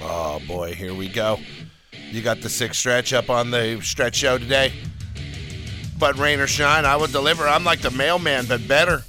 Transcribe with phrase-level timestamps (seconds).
[0.00, 1.38] Oh boy, here we go.
[2.10, 4.72] You got the six stretch up on the stretch show today.
[5.98, 7.46] But rain or shine, I will deliver.
[7.46, 9.02] I'm like the mailman, but better.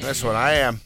[0.00, 0.80] That's what I am.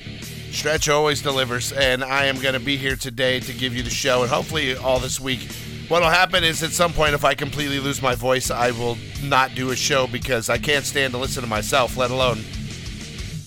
[0.52, 3.90] Stretch always delivers, and I am going to be here today to give you the
[3.90, 5.50] show, and hopefully all this week.
[5.88, 9.54] What'll happen is at some point, if I completely lose my voice, I will not
[9.54, 12.38] do a show because I can't stand to listen to myself, let alone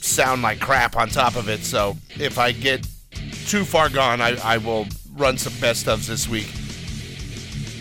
[0.02, 1.64] sound like crap on top of it.
[1.64, 2.86] So if I get
[3.48, 6.52] too far gone, I, I will run some best ofs this week.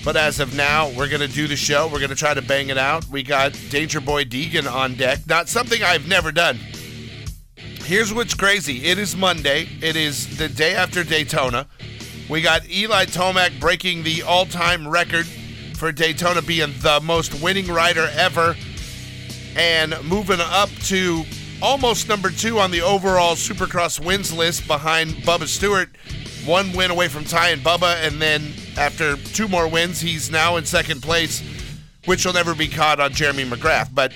[0.05, 1.87] But as of now, we're going to do the show.
[1.87, 3.07] We're going to try to bang it out.
[3.07, 5.21] We got Danger Boy Deegan on deck.
[5.29, 6.59] Not something I've never done.
[7.85, 11.67] Here's what's crazy it is Monday, it is the day after Daytona.
[12.29, 15.27] We got Eli Tomac breaking the all time record
[15.77, 18.57] for Daytona being the most winning rider ever
[19.57, 21.25] and moving up to
[21.63, 25.89] almost number two on the overall Supercross wins list behind Bubba Stewart.
[26.45, 30.57] One win away from Ty and Bubba, and then after two more wins, he's now
[30.57, 31.41] in second place,
[32.07, 33.95] which will never be caught on Jeremy McGrath.
[33.95, 34.13] But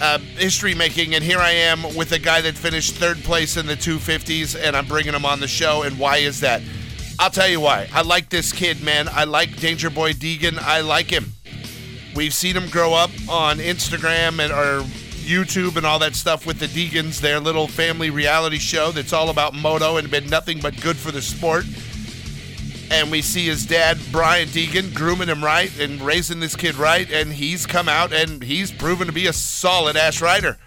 [0.00, 3.66] uh, history making, and here I am with a guy that finished third place in
[3.66, 5.82] the 250s, and I'm bringing him on the show.
[5.82, 6.62] And why is that?
[7.18, 7.88] I'll tell you why.
[7.92, 9.08] I like this kid, man.
[9.10, 10.58] I like Danger Boy Deegan.
[10.58, 11.32] I like him.
[12.14, 14.86] We've seen him grow up on Instagram and or
[15.24, 19.30] YouTube and all that stuff with the Deegans, their little family reality show that's all
[19.30, 21.64] about moto and been nothing but good for the sport.
[22.90, 27.10] And we see his dad, Brian Deegan, grooming him right and raising this kid right.
[27.10, 30.58] And he's come out and he's proven to be a solid ass rider.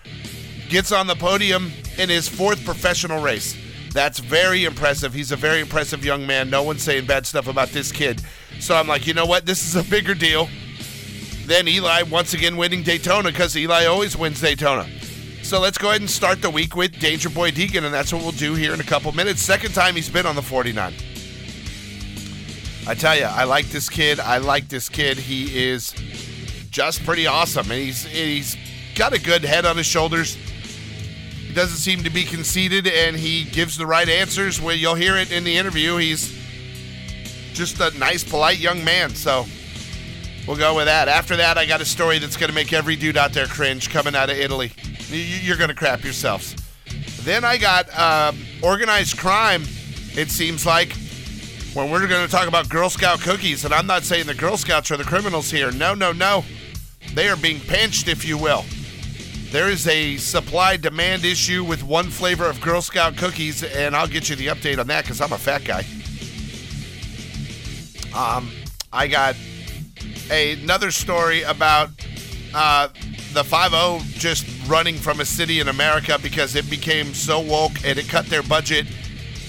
[0.70, 3.56] Gets on the podium in his fourth professional race.
[3.94, 5.14] That's very impressive.
[5.14, 6.50] He's a very impressive young man.
[6.50, 8.22] No one's saying bad stuff about this kid.
[8.60, 9.46] So I'm like, you know what?
[9.46, 10.50] This is a bigger deal
[11.48, 14.86] than Eli once again winning Daytona because Eli always wins Daytona.
[15.44, 18.22] So let's go ahead and start the week with Danger Boy Deegan, and that's what
[18.22, 19.42] we'll do here in a couple minutes.
[19.42, 20.94] Second time he's been on the 49.
[22.86, 24.20] I tell you, I like this kid.
[24.20, 25.18] I like this kid.
[25.18, 25.94] He is
[26.70, 28.58] just pretty awesome, and he's he's
[28.96, 30.36] got a good head on his shoulders.
[30.36, 34.62] He doesn't seem to be conceited, and he gives the right answers.
[34.62, 36.38] Where you'll hear it in the interview, he's
[37.54, 39.16] just a nice, polite young man.
[39.16, 39.46] So
[40.48, 41.08] we'll go with that.
[41.08, 43.90] After that, I got a story that's going to make every dude out there cringe
[43.90, 44.72] coming out of Italy.
[45.10, 46.56] You're going to crap yourselves.
[47.22, 49.64] Then I got um, organized crime.
[50.16, 50.94] It seems like
[51.74, 54.58] when we're going to talk about Girl Scout cookies, and I'm not saying the Girl
[54.58, 55.72] Scouts are the criminals here.
[55.72, 56.44] No, no, no.
[57.14, 58.64] They are being pinched, if you will.
[59.52, 64.08] There is a supply demand issue with one flavor of Girl Scout cookies, and I'll
[64.08, 65.86] get you the update on that because I'm a fat guy.
[68.14, 68.52] Um,
[68.92, 69.36] I got
[70.30, 71.90] another story about
[72.54, 72.90] uh,
[73.34, 77.98] the 5 just running from a city in America because it became so woke and
[78.00, 78.86] it cut their budget.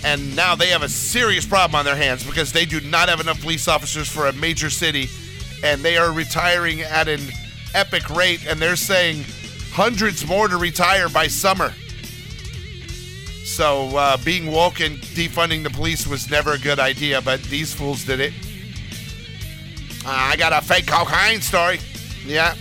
[0.05, 3.21] And now they have a serious problem on their hands because they do not have
[3.21, 5.09] enough police officers for a major city.
[5.65, 7.21] And they are retiring at an
[7.75, 8.47] epic rate.
[8.47, 9.25] And they're saying
[9.73, 11.73] hundreds more to retire by summer.
[13.45, 17.75] So uh, being woke and defunding the police was never a good idea, but these
[17.75, 18.33] fools did it.
[20.09, 21.81] Uh, I got a fake cocaine story.
[22.25, 22.55] Yeah.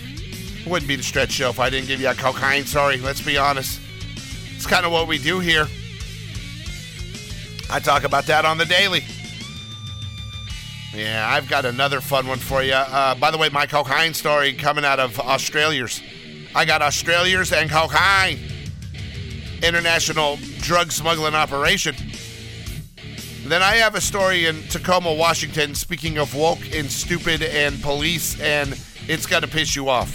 [0.66, 2.98] Wouldn't be the stretch show if I didn't give you a cocaine story.
[2.98, 3.80] Let's be honest.
[4.54, 5.66] It's kind of what we do here.
[7.70, 9.02] I talk about that on the daily.
[10.92, 12.74] Yeah, I've got another fun one for you.
[12.74, 16.02] Uh, by the way, my cocaine story coming out of Australians.
[16.54, 18.40] I got Australians and cocaine.
[19.62, 21.94] International drug smuggling operation.
[23.48, 25.74] Then I have a story in Tacoma, Washington.
[25.74, 30.14] Speaking of woke and stupid and police, and it's got to piss you off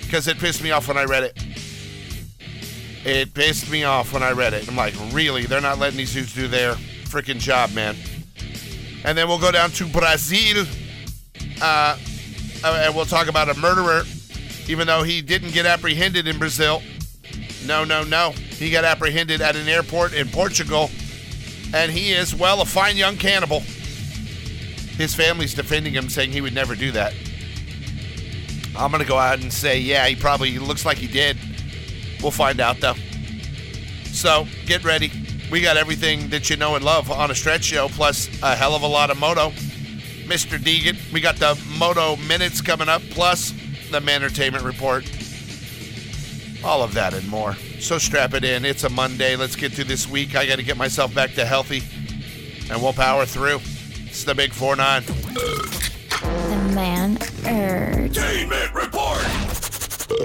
[0.00, 1.38] because it pissed me off when I read it.
[3.04, 4.66] It pissed me off when I read it.
[4.66, 5.44] I'm like, really?
[5.44, 6.72] They're not letting these dudes do their
[7.04, 7.96] freaking job, man.
[9.04, 10.64] And then we'll go down to Brazil,
[11.60, 11.98] uh,
[12.64, 14.04] and we'll talk about a murderer,
[14.68, 16.82] even though he didn't get apprehended in Brazil.
[17.66, 18.30] No, no, no.
[18.30, 20.90] He got apprehended at an airport in Portugal
[21.72, 23.60] and he is, well, a fine young cannibal.
[23.60, 27.14] His family's defending him, saying he would never do that.
[28.76, 31.36] I'm going to go out and say, yeah, he probably looks like he did.
[32.22, 32.94] We'll find out, though.
[34.04, 35.10] So get ready.
[35.50, 38.74] We got everything that you know and love on a stretch show, plus a hell
[38.74, 39.50] of a lot of moto.
[40.26, 40.58] Mr.
[40.58, 43.52] Deegan, we got the moto minutes coming up, plus
[43.90, 45.04] the entertainment report.
[46.62, 47.56] All of that and more.
[47.80, 48.64] So strap it in.
[48.64, 49.36] It's a Monday.
[49.36, 50.36] Let's get through this week.
[50.36, 51.82] I got to get myself back to healthy,
[52.70, 53.56] and we'll power through.
[54.06, 55.02] It's the Big 4 9.
[55.02, 58.18] The man urge.
[58.18, 59.49] Entertainment report.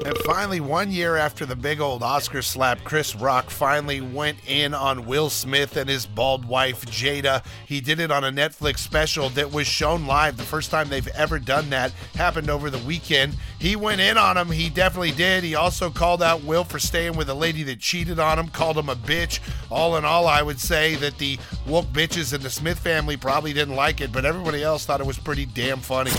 [0.06, 4.74] And finally, one year after the big old Oscar slap, Chris Rock finally went in
[4.74, 7.46] on Will Smith and his bald wife, Jada.
[7.68, 10.38] He did it on a Netflix special that was shown live.
[10.38, 13.36] The first time they've ever done that happened over the weekend.
[13.60, 14.50] He went in on him.
[14.50, 15.44] He definitely did.
[15.44, 18.78] He also called out Will for staying with a lady that cheated on him, called
[18.78, 19.40] him a bitch.
[19.70, 21.38] All in all, I would say that the
[21.68, 25.08] woke bitches in the Smith family probably didn't like it, but everybody else thought it
[25.08, 26.12] was pretty damn funny.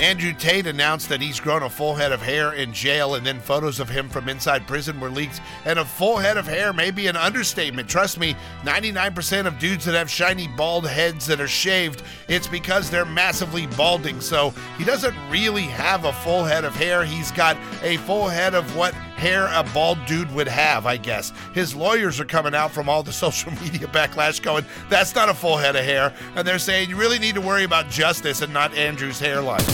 [0.00, 3.40] Andrew Tate announced that he's grown a full head of hair in jail, and then
[3.40, 5.40] photos of him from inside prison were leaked.
[5.64, 7.88] And a full head of hair may be an understatement.
[7.88, 12.90] Trust me, 99% of dudes that have shiny bald heads that are shaved, it's because
[12.90, 14.20] they're massively balding.
[14.20, 17.04] So he doesn't really have a full head of hair.
[17.04, 21.32] He's got a full head of what hair a bald dude would have, I guess.
[21.52, 25.34] His lawyers are coming out from all the social media backlash going, that's not a
[25.34, 26.14] full head of hair.
[26.36, 29.64] And they're saying you really need to worry about justice and not Andrew's hairline.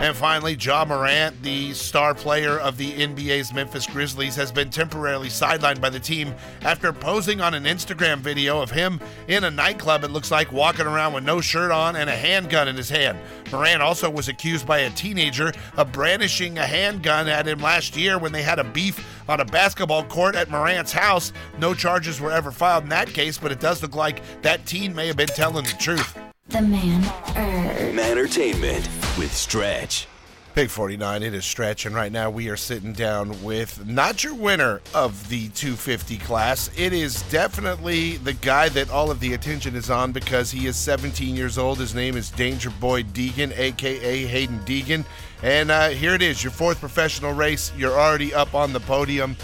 [0.00, 5.28] And finally, Ja Morant, the star player of the NBA's Memphis Grizzlies, has been temporarily
[5.28, 8.98] sidelined by the team after posing on an Instagram video of him
[9.28, 12.66] in a nightclub, it looks like, walking around with no shirt on and a handgun
[12.66, 13.18] in his hand.
[13.52, 18.18] Morant also was accused by a teenager of brandishing a handgun at him last year
[18.18, 21.30] when they had a beef on a basketball court at Morant's house.
[21.58, 24.94] No charges were ever filed in that case, but it does look like that teen
[24.94, 26.18] may have been telling the truth.
[26.48, 27.04] The man
[27.36, 27.98] urge.
[27.98, 28.88] Entertainment
[29.20, 30.08] with Stretch.
[30.54, 34.32] Big 49, it is Stretch, and right now we are sitting down with not your
[34.32, 36.70] winner of the 250 class.
[36.74, 40.76] It is definitely the guy that all of the attention is on because he is
[40.76, 41.80] 17 years old.
[41.80, 45.04] His name is Danger Boy Deegan, aka Haiden Deegan.
[45.42, 47.72] And uh, here it is, your fourth professional race.
[47.76, 49.36] You're already up on the podium.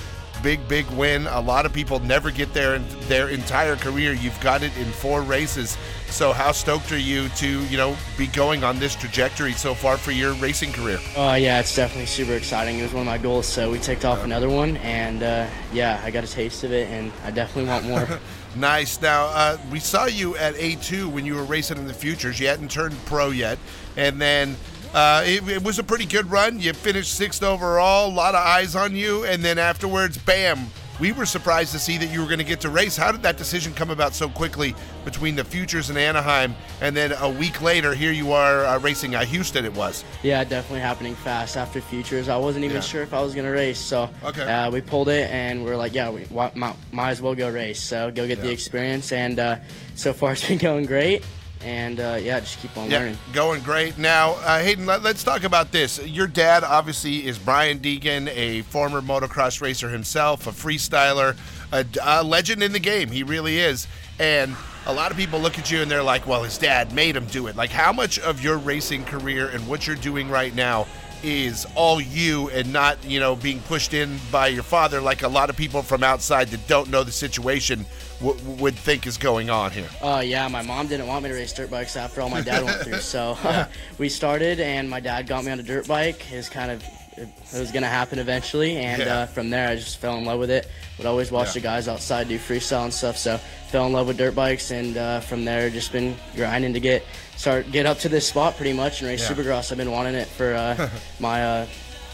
[0.43, 1.26] Big, big win.
[1.26, 4.14] A lot of people never get there in their entire career.
[4.14, 5.76] You've got it in four races.
[6.17, 9.99] So, how stoked are you to, you know, be going on this trajectory so far
[9.99, 10.99] for your racing career?
[11.15, 12.79] Uh, yeah, it's definitely super exciting.
[12.79, 16.01] It was one of my goals, so we ticked off another one, and uh, yeah,
[16.03, 18.19] I got a taste of it, and I definitely want more.
[18.57, 19.03] Nice.
[19.03, 22.41] Now, uh, we saw you at A2 when you were racing in the futures.
[22.41, 23.59] You hadn't turned pro yet.
[23.99, 24.57] And then
[24.95, 26.59] uh, it, it was a pretty good run.
[26.59, 29.25] You finished sixth overall, a lot of eyes on you.
[29.25, 32.60] And then afterwards, bam, we were surprised to see that you were going to get
[32.60, 32.96] to race.
[32.96, 36.54] How did that decision come about so quickly between the futures and Anaheim?
[36.81, 40.04] And then a week later, here you are uh, racing at Houston, it was.
[40.22, 42.28] yeah, definitely happening fast after futures.
[42.28, 42.81] I wasn't even Yeah.
[42.82, 44.43] sure if I was gonna race, so Okay.
[44.43, 47.34] uh, we pulled it, and we are like, yeah, we why, might, might as well
[47.34, 47.81] go race.
[47.81, 49.56] So go get the experience, and uh,
[49.96, 51.25] so far it's been going great,
[51.62, 53.19] and uh, yeah, just keep on Yeah, learning.
[53.32, 53.99] going great.
[53.99, 56.05] Now, uh, Haiden, let, us talk about this.
[56.06, 61.37] Your dad, obviously, is Brian Deegan, a former motocross racer himself, a freestyler,
[61.73, 63.11] a, a legend in the game.
[63.11, 63.87] He really is.
[64.19, 64.55] And
[64.87, 67.26] a lot of people look at you and they're like, well, his dad made him
[67.26, 67.56] do it.
[67.56, 70.87] Like, how much of your racing career and what you're doing right now
[71.23, 75.29] is all you and not, you know, being pushed in by your father like a
[75.29, 77.85] lot of people from outside that don't know the situation
[78.21, 79.89] w- would think is going on here?
[80.03, 82.65] Uh, yeah, my mom didn't want me to race dirt bikes after all my dad
[82.65, 82.99] went through.
[83.01, 83.37] So
[83.99, 86.31] we started, and my dad got me on a dirt bike.
[86.33, 86.83] It was kind of
[87.19, 87.29] it,
[87.59, 89.19] was gonna happen eventually, and Yeah.
[89.21, 90.69] uh, from there I just fell in love with it.
[90.99, 91.53] Would always watch Yeah.
[91.55, 93.17] the guys outside do freestyle and stuff.
[93.17, 93.39] So
[93.71, 97.05] fell in love with dirt bikes, and uh, from there just been grinding to get
[97.37, 99.35] start get up to this spot pretty much and race Yeah.
[99.35, 99.73] Supercross.
[99.73, 100.91] I've been wanting it for uh,
[101.21, 101.67] my uh,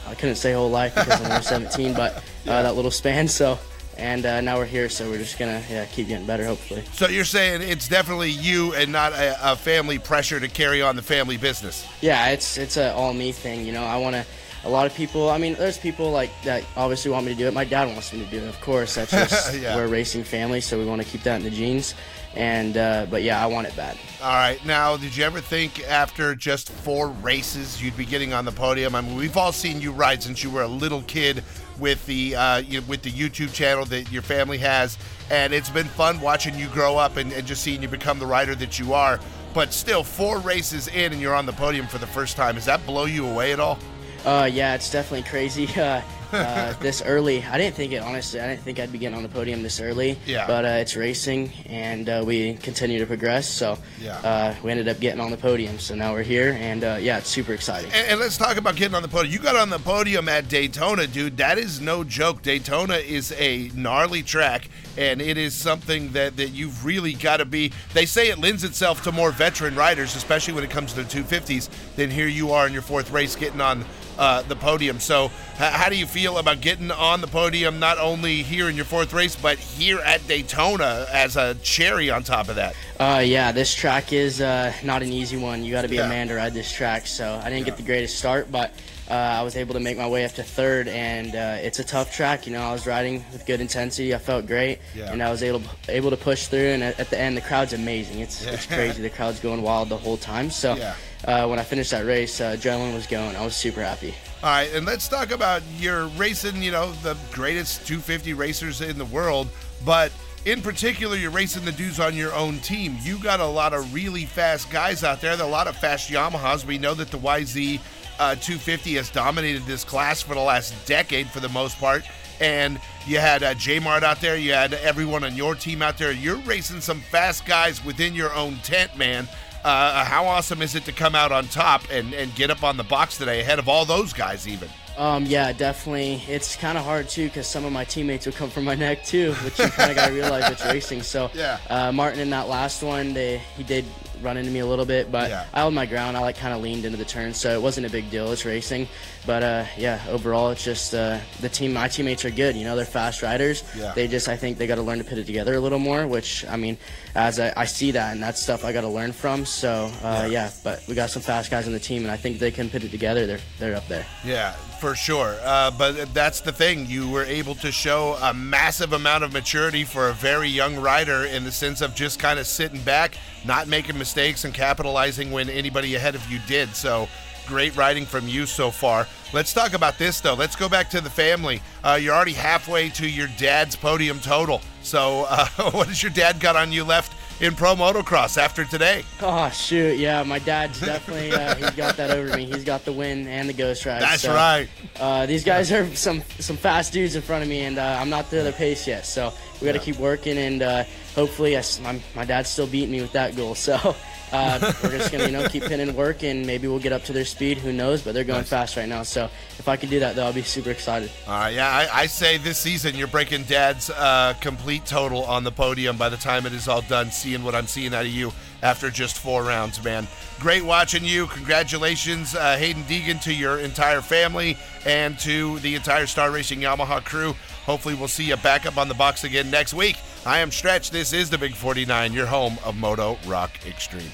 [0.08, 2.16] I couldn't say whole life because I'm only 17, but
[2.46, 3.26] uh, that little span.
[3.28, 3.58] So.
[3.98, 6.82] And uh, now we're here, so we're just gonna yeah keep getting better, hopefully.
[6.92, 10.96] So you're saying it's definitely you and not a, a family pressure to carry on
[10.96, 11.86] the family business.
[12.00, 13.66] Yeah, it's it's a all me thing.
[13.66, 14.24] You know, I want to.
[14.64, 15.28] A lot of people.
[15.28, 17.52] I mean, there's people like that obviously want me to do it.
[17.52, 18.48] My dad wants me to do it.
[18.48, 19.74] Of course, that's just Yeah.
[19.74, 21.94] we're a racing family, so we want to keep that in the genes.
[22.36, 23.98] And uh, but yeah, I want it bad.
[24.22, 24.64] All right.
[24.64, 28.94] Now, did you ever think after just four races you'd be getting on the podium?
[28.94, 31.42] I mean, we've all seen you ride since you were a little kid
[31.78, 34.98] with the uh, you with the YouTube channel that your family has,
[35.30, 38.26] and it's been fun watching you grow up and, and just seeing you become the
[38.26, 39.18] rider that you are.
[39.54, 42.54] But still, four races in and you're on the podium for the first time.
[42.54, 43.78] Does that blow you away at all?
[44.24, 45.68] Uh, yeah, it's definitely crazy.
[45.82, 46.00] Uh,
[46.32, 47.98] uh, this early, I didn't think it.
[48.02, 50.18] Honestly, I didn't think I'd be getting on the podium this early.
[50.26, 50.46] Yeah.
[50.46, 53.48] But uh, it's racing, and uh, we continue to progress.
[53.48, 54.16] So Yeah.
[54.18, 55.78] uh, we ended up getting on the podium.
[55.78, 57.90] So now we're here, and uh, yeah, it's super exciting.
[57.92, 59.32] And, and let's talk about getting on the podium.
[59.32, 61.36] You got on the podium at Daytona, dude.
[61.36, 62.42] That is no joke.
[62.42, 67.44] Daytona is a gnarly track, and it is something that, that you've really got to
[67.44, 67.72] be.
[67.94, 71.08] They say it lends itself to more veteran riders, especially when it comes to the
[71.22, 71.68] 250s.
[71.96, 73.84] Then here you are in your fourth race getting on
[74.18, 75.00] uh, the podium.
[75.00, 75.30] So, h-
[75.72, 79.12] how do you feel about getting on the podium, not only here in your fourth
[79.12, 82.74] race, but here at Daytona as a cherry on top of that?
[83.00, 85.64] Uh, yeah, this track is uh, not an easy one.
[85.64, 86.06] You got to be Yeah.
[86.06, 87.06] a man to ride this track.
[87.06, 88.72] So I didn't get the greatest start, but
[89.10, 91.84] uh, I was able to make my way up to third, and uh, it's a
[91.84, 92.46] tough track.
[92.46, 94.14] You know, I was riding with good intensity.
[94.14, 95.10] I felt great, Yeah.
[95.12, 96.68] and I was able able to push through.
[96.68, 98.20] And at, at the end, the crowd's amazing.
[98.20, 99.02] It's it's crazy.
[99.02, 100.50] The crowd's going wild the whole time.
[100.50, 100.94] So Yeah.
[101.26, 103.36] Uh, when I finished that race, uh, adrenaline was going.
[103.36, 104.14] I was super happy.
[104.42, 108.98] All right, and let's talk about your racing, you know, the greatest 250 racers in
[108.98, 109.48] the world,
[109.84, 110.10] but
[110.44, 112.96] in particular, you're racing the dudes on your own team.
[113.02, 115.40] You got a lot of really fast guys out there.
[115.40, 116.64] A lot of fast Yamahas.
[116.64, 117.78] We know that the YZ
[118.18, 122.02] uh, 250 has dominated this class for the last decade for the most part.
[122.40, 124.36] And you had uh, J Mart out there.
[124.36, 126.10] You had everyone on your team out there.
[126.10, 129.28] You're racing some fast guys within your own tent, man.
[129.64, 132.76] Uh, how awesome is it to come out on top and, and get up on
[132.76, 134.68] the box today ahead of all those guys, even?
[134.98, 136.22] Um, yeah, definitely.
[136.28, 139.04] It's kind of hard too because some of my teammates would come from my neck
[139.04, 141.02] too, which you kind of got to realize it's racing.
[141.02, 141.58] So Yeah.
[141.70, 143.84] uh, Martin in that last one, they he did
[144.20, 145.46] run into me a little bit, but Yeah.
[145.54, 146.16] I held my ground.
[146.16, 148.30] I like kind of leaned into the turn, so it wasn't a big deal.
[148.32, 148.86] It's racing,
[149.24, 151.72] but uh, yeah, overall, it's just uh, the team.
[151.72, 152.56] My teammates are good.
[152.56, 153.62] You know, they're fast riders.
[153.76, 153.92] Yeah.
[153.94, 156.06] They just I think they got to learn to put it together a little more.
[156.06, 156.76] Which I mean,
[157.14, 159.44] as I, I see that, and that's stuff I got to learn from.
[159.46, 162.38] So uh, yeah, but we got some fast guys on the team, and I think
[162.38, 163.26] they can put it together.
[163.26, 164.06] They're they're up there.
[164.24, 165.36] Yeah, for sure.
[165.42, 166.86] Uh, but that's the thing.
[166.86, 171.26] You were able to show a massive amount of maturity for a very young rider
[171.26, 175.48] in the sense of just kind of sitting back, not making mistakes, and capitalizing when
[175.48, 176.74] anybody ahead of you did.
[176.74, 177.08] So.
[177.46, 179.06] Great riding from you so far.
[179.32, 180.34] Let's talk about this though.
[180.34, 181.60] Let's go back to the family.
[181.82, 184.60] Uh, you're already halfway to your dad's podium total.
[184.82, 189.04] So, uh, what has your dad got on you left in pro motocross after today?
[189.20, 192.44] Oh shoot, yeah, my dad's definitely uh, he's got that over me.
[192.44, 194.02] He's got the win and the ghost ride.
[194.02, 194.68] That's so, right.
[194.98, 198.10] Uh, these guys are some some fast dudes in front of me, and uh, I'm
[198.10, 199.06] not to their pace yet.
[199.06, 200.84] So we got to keep working, and uh,
[201.14, 203.54] hopefully, yes, my, my dad's still beating me with that goal.
[203.62, 203.94] So
[204.32, 207.12] uh, we're just gonna you know keep pinning work, and maybe we'll get up to
[207.12, 207.58] their speed.
[207.58, 208.02] Who knows?
[208.02, 209.02] But they're going fast right now.
[209.02, 209.24] So
[209.58, 211.10] if I could do that, though, I'll be super excited.
[211.26, 215.44] All right, yeah, I, I say this season you're breaking Dad's uh, complete total on
[215.44, 217.10] the podium by the time it is all done.
[217.10, 220.06] Seeing what I'm seeing out of you after just four rounds, man.
[220.40, 221.26] Great watching you.
[221.26, 227.04] Congratulations, uh, Haiden Deegan, to your entire family and to the entire Star Racing Yamaha
[227.04, 227.34] crew.
[227.66, 229.96] Hopefully, we'll see you back up on the box again next week.
[230.24, 230.90] I am Stretch.
[230.90, 234.10] This is the Big 49, your home of Moto Rock Extreme.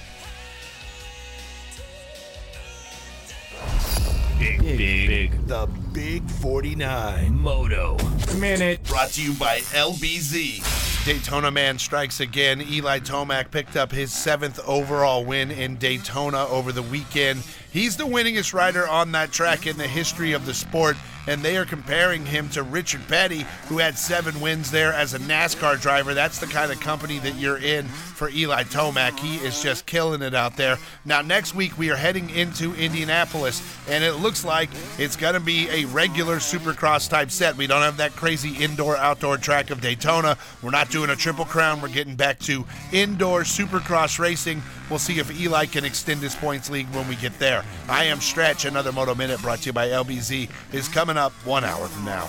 [4.39, 5.47] Big, big, big.
[5.49, 7.37] The Big 49.
[7.37, 7.97] Moto.
[8.37, 8.85] Minute.
[8.85, 11.05] Brought to you by LBZ.
[11.05, 12.63] Daytona Man strikes again.
[12.63, 17.43] Eli Tomac picked up his seventh overall win in Daytona over the weekend.
[17.71, 20.97] He's the winningest rider on that track in the history of the sport,
[21.27, 25.19] and they are comparing him to Richard Petty, who had seven wins there as a
[25.19, 26.15] NASCAR driver.
[26.15, 29.19] That's the kind of company that you're in for Eli Tomac.
[29.19, 30.79] He is just killing it out there.
[31.05, 35.41] Now, next week, we are heading into Indianapolis, and it looks like it's going to
[35.41, 37.55] be a regular supercross type set.
[37.57, 40.39] We don't have that crazy indoor outdoor track of Daytona.
[40.63, 41.83] We're not doing a triple crown.
[41.83, 44.63] We're getting back to indoor supercross racing.
[44.91, 47.65] We'll see if Eli can extend his points league when we get there.
[47.89, 48.65] I am Stretch.
[48.65, 52.29] Another Moto Minute brought to you by LBZ is coming up one hour from now.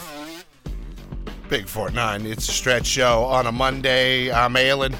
[1.47, 2.25] Big Four Nine.
[2.25, 4.31] It's a stretch show on a Monday.
[4.31, 4.95] I'm ailing.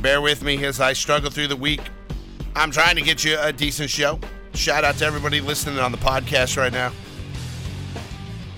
[0.00, 1.80] Bear with me as I struggle through the week.
[2.54, 4.20] I'm trying to get you a decent show.
[4.54, 6.92] Shout out to everybody listening on the podcast right now.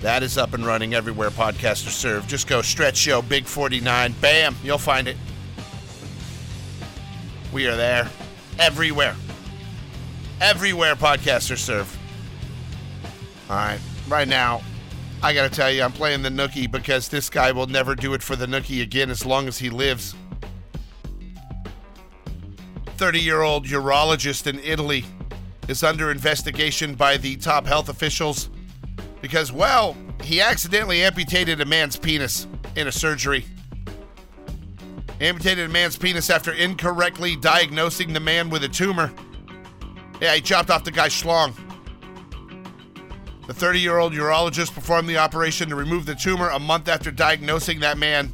[0.01, 2.29] That is up and running everywhere podcasts are served.
[2.29, 4.13] Just go stretch show Big 49.
[4.19, 5.15] Bam, you'll find it.
[7.53, 8.09] We are there
[8.59, 9.15] everywhere.
[10.41, 11.97] Everywhere podcasts serve.
[13.49, 14.61] All right, right now,
[15.21, 18.13] I got to tell you, I'm playing the Nookie because this guy will never do
[18.13, 20.15] it for the Nookie again as long as he lives.
[22.97, 25.05] 30 year old urologist in Italy
[25.67, 28.49] is under investigation by the top health officials
[29.21, 33.45] because, well, he accidentally amputated a man's penis in a surgery.
[35.21, 39.13] Amputated a man's penis after incorrectly diagnosing the man with a tumor.
[40.19, 41.53] Yeah, he chopped off the guy's schlong.
[43.47, 47.11] The 30 year old urologist performed the operation to remove the tumor a month after
[47.11, 48.33] diagnosing that man,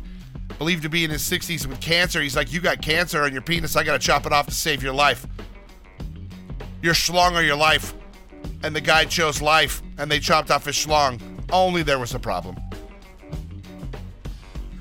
[0.59, 2.21] believed to be in his 60s, with cancer.
[2.21, 3.75] He's like, You got cancer on your penis.
[3.75, 5.25] I got to chop it off to save your life.
[6.81, 7.93] Your schlong or your life.
[8.63, 11.19] And the guy chose life, and they chopped off his schlong.
[11.51, 12.57] Only there was a problem.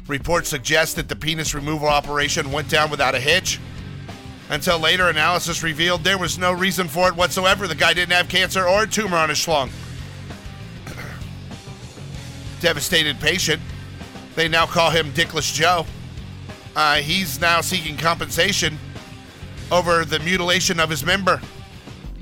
[0.08, 3.60] Reports suggest that the penis removal operation went down without a hitch.
[4.50, 7.68] Until later analysis revealed there was no reason for it whatsoever.
[7.68, 9.70] The guy didn't have cancer or a tumor on his schlong.
[12.60, 13.60] Devastated patient.
[14.34, 15.84] They now call him Dickless Joe.
[16.74, 18.78] Uh, he's now seeking compensation
[19.70, 21.40] over the mutilation of his member.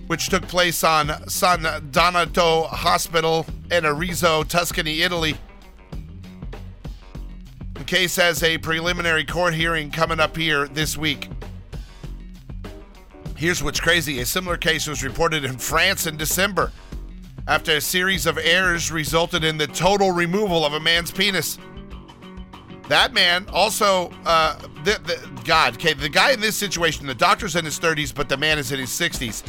[0.07, 5.37] which took place on San Donato Hospital in Arezzo, Tuscany, Italy.
[7.87, 11.29] Case has a preliminary court hearing coming up here this week.
[13.37, 16.73] Here's what's crazy a similar case was reported in France in December
[17.47, 21.59] after a series of errors resulted in the total removal of a man's penis.
[22.89, 27.55] That man also, uh, the, the, God, okay, the guy in this situation, the doctor's
[27.55, 29.45] in his 30s, but the man is in his 60s.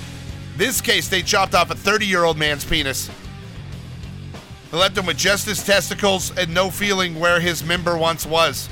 [0.57, 3.09] This case, they chopped off a 30 year old man's penis.
[4.71, 8.69] Left him with just his testicles and no feeling where his member once was.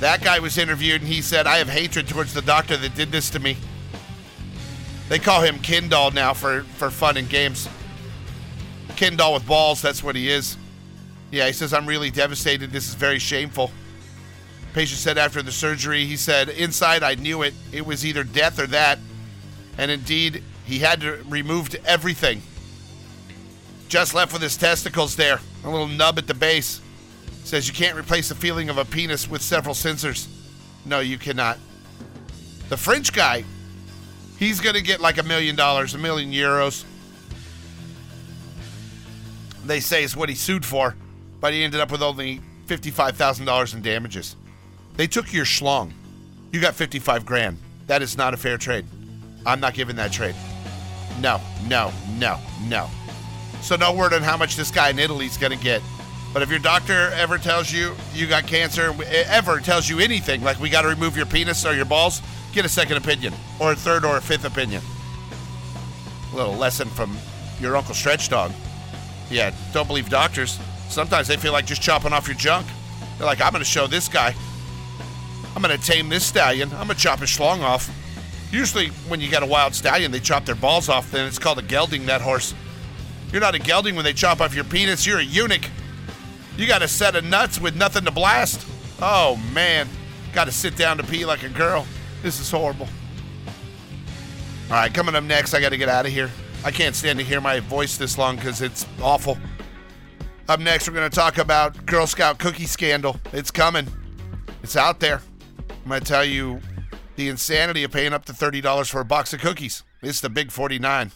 [0.00, 3.12] That guy was interviewed and he said, I have hatred towards the doctor that did
[3.12, 3.56] this to me.
[5.08, 7.68] They call him Ken doll now for, for fun and games.
[8.96, 10.56] Ken doll with balls, that's what he is.
[11.30, 12.70] Yeah, he says, I'm really devastated.
[12.70, 13.70] This is very shameful.
[14.74, 17.52] Patient said after the surgery, he said, Inside, I knew it.
[17.72, 18.98] It was either death or that.
[19.76, 22.42] And indeed, he had to removed everything.
[23.92, 26.80] Just left with his testicles there, a little nub at the base.
[27.44, 30.28] Says you can't replace the feeling of a penis with several sensors.
[30.86, 31.58] No, you cannot.
[32.70, 33.44] The French guy,
[34.38, 36.86] he's going to get like a million dollars, a million euros.
[39.66, 40.96] They say is what he sued for,
[41.42, 44.36] but he ended up with only $55,000 in damages.
[44.96, 45.92] They took your schlong.
[46.50, 47.58] You got 55 grand.
[47.88, 48.86] That is not a fair trade.
[49.44, 50.34] I'm not giving that trade.
[51.20, 52.88] No, no, no, no.
[53.62, 55.80] So no word on how much this guy in Italy's going to get.
[56.32, 60.58] But if your doctor ever tells you you got cancer, ever tells you anything, like
[60.60, 63.76] we got to remove your penis or your balls, get a second opinion, or a
[63.76, 64.82] third or a fifth opinion.
[66.32, 67.16] A little lesson from
[67.60, 68.52] your Uncle Stretch Dog.
[69.30, 70.58] Yeah, don't believe doctors.
[70.88, 72.66] Sometimes they feel like just chopping off your junk.
[73.16, 74.34] They're like, I'm going to show this guy.
[75.54, 76.70] I'm going to tame this stallion.
[76.70, 77.90] I'm going to chop his schlong off.
[78.50, 81.10] Usually, when you got a wild stallion, they chop their balls off.
[81.10, 82.54] Then it's called a gelding, that horse.
[83.32, 85.06] You're not a gelding when they chop off your penis.
[85.06, 85.68] You're a eunuch.
[86.56, 88.66] You got a set of nuts with nothing to blast.
[89.00, 89.88] Oh, man.
[90.34, 91.86] Got to sit down to pee like a girl.
[92.22, 92.86] This is horrible.
[94.68, 96.30] All right, coming up next, I got to get out of here.
[96.64, 99.36] I can't stand to hear my voice this long because it's awful.
[100.48, 103.16] Up next, we're going to talk about Girl Scout cookie scandal.
[103.32, 103.86] It's coming.
[104.62, 105.20] It's out there.
[105.68, 106.60] I'm going to tell you
[107.16, 109.82] the insanity of paying up to $30 for a box of cookies.
[110.02, 111.12] It's the Big 49.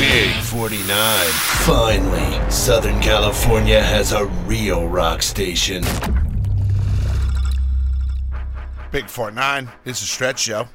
[0.00, 1.26] Big 49.
[1.66, 5.84] Finally, Southern California has a real rock station.
[8.90, 10.66] Big 49 is a stretch show.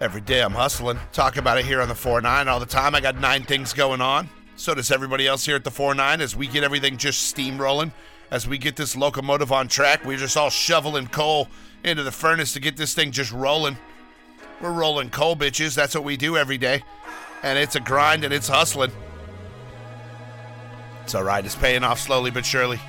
[0.00, 0.98] Every day I'm hustling.
[1.12, 2.96] Talk about it here on the 49 all the time.
[2.96, 4.28] I got nine things going on.
[4.56, 7.92] So does everybody else here at the 49 as we get everything just steamrolling.
[8.32, 11.46] As we get this locomotive on track, we're just all shoveling coal
[11.84, 13.78] into the furnace to get this thing just rolling.
[14.60, 15.76] We're rolling coal, bitches.
[15.76, 16.82] That's what we do every day.
[17.42, 18.92] And it's a grind and it's hustling.
[21.02, 21.44] It's all right.
[21.44, 22.80] It's paying off slowly but surely.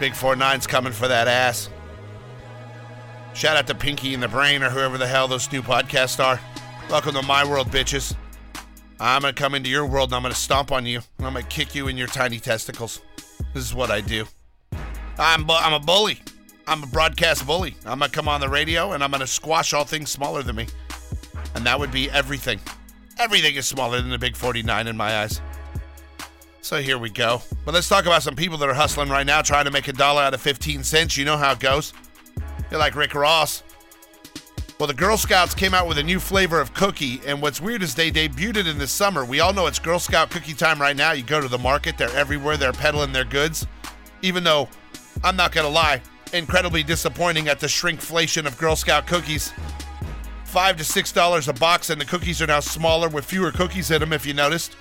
[0.00, 1.70] Big Four Nine's coming for that ass.
[3.34, 6.40] Shout out to Pinky and the Brain or whoever the hell those new podcasts are.
[6.90, 8.14] Welcome to my world, bitches.
[8.98, 11.00] I'm to come into your world and I'm to stomp on you.
[11.18, 13.02] and I'm to kick you in your tiny testicles.
[13.52, 14.26] This is what I do.
[15.18, 16.20] I'm, bu- I'm a bully.
[16.66, 17.76] I'm a broadcast bully.
[17.84, 20.66] I'm to come on the radio and I'm to squash all things smaller than me.
[21.54, 22.60] And that would be everything.
[23.18, 25.40] Everything is smaller than the big 49 in my eyes.
[26.60, 27.42] So here we go.
[27.64, 29.92] But let's talk about some people that are hustling right now trying to make a
[29.92, 31.16] dollar out of 15 cents.
[31.16, 31.92] You know how it goes.
[32.70, 33.62] You're like Rick Ross.
[34.78, 37.82] Well, the Girl Scouts came out with a new flavor of cookie, and what's weird
[37.82, 39.24] is they debuted it in the summer.
[39.24, 41.12] We all know it's Girl Scout cookie time right now.
[41.12, 43.66] You go to the market, they're everywhere, they're peddling their goods.
[44.20, 44.68] Even though,
[45.24, 46.02] I'm not gonna lie,
[46.34, 49.50] incredibly disappointing at the shrinkflation of Girl Scout cookies.
[50.56, 53.90] Five to six dollars a box, and the cookies are now smaller with fewer cookies
[53.90, 54.74] in them, if you noticed.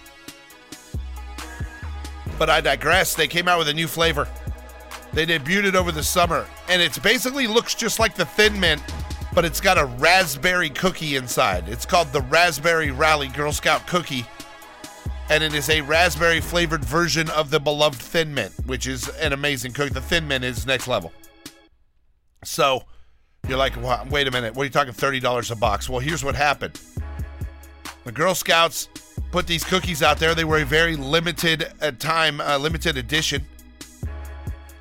[2.40, 3.14] But I digress.
[3.14, 4.26] They came out with a new flavor.
[5.12, 8.82] They debuted it over the summer, and it basically looks just like the Thin Mint,
[9.34, 11.68] but it's got a raspberry cookie inside.
[11.68, 14.26] It's called the Raspberry Rally Girl Scout Cookie,
[15.30, 19.34] and it is a raspberry flavored version of the beloved Thin Mint, which is an
[19.34, 19.94] amazing cookie.
[19.94, 21.12] The Thin Mint is next level.
[22.46, 22.86] So
[23.48, 25.90] you're like, well, wait a minute, what are you talking $30 a box?
[25.90, 26.80] Well, here's what happened
[28.04, 28.90] the Girl Scouts
[29.32, 30.36] put these cookies out there.
[30.36, 33.46] They were a very limited uh, time, uh, limited edition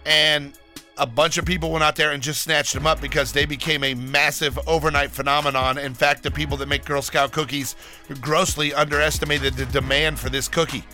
[0.07, 0.53] and
[0.97, 3.83] a bunch of people went out there and just snatched them up because they became
[3.83, 5.77] a massive overnight phenomenon.
[5.79, 7.75] In fact, the people that make Girl Scout cookies
[8.21, 10.85] grossly underestimated the demand for this cookie.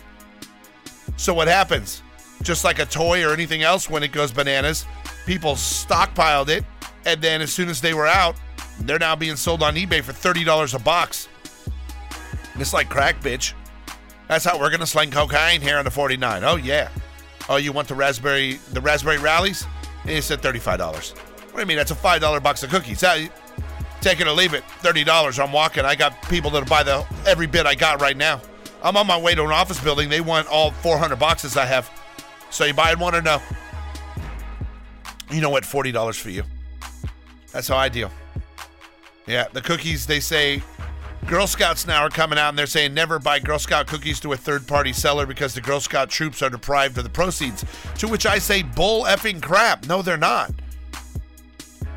[1.17, 2.01] So, what happens?
[2.41, 4.85] Just like a toy or anything else, when it goes bananas,
[5.27, 6.63] people stockpiled it,
[7.05, 8.35] and then as soon as they were out,
[8.79, 11.27] They're now being sold on eBay for $30 a box.
[12.55, 13.53] It's like crack, bitch.
[14.27, 16.43] That's how we're gonna sling cocaine here on the 49.
[16.43, 16.89] Oh yeah.
[17.49, 19.65] Oh, you want the raspberry the raspberry rallies?
[20.05, 20.79] It's at $35.
[21.17, 21.77] What do you mean?
[21.77, 23.01] That's a $5 box of cookies.
[23.01, 24.63] Take it or leave it.
[24.81, 25.43] $30.
[25.43, 25.85] I'm walking.
[25.85, 28.41] I got people that'll buy the every bit I got right now.
[28.83, 30.09] I'm on my way to an office building.
[30.09, 31.89] They want all 400 boxes I have.
[32.49, 33.39] So you buying one or no?
[35.29, 35.63] You know what?
[35.63, 36.43] $40 for you.
[37.51, 38.11] That's how I deal.
[39.27, 40.61] Yeah, the cookies, they say
[41.27, 44.33] Girl Scouts now are coming out and they're saying never buy Girl Scout cookies to
[44.33, 47.63] a third party seller because the Girl Scout troops are deprived of the proceeds.
[47.99, 49.87] To which I say, bull effing crap.
[49.87, 50.51] No, they're not.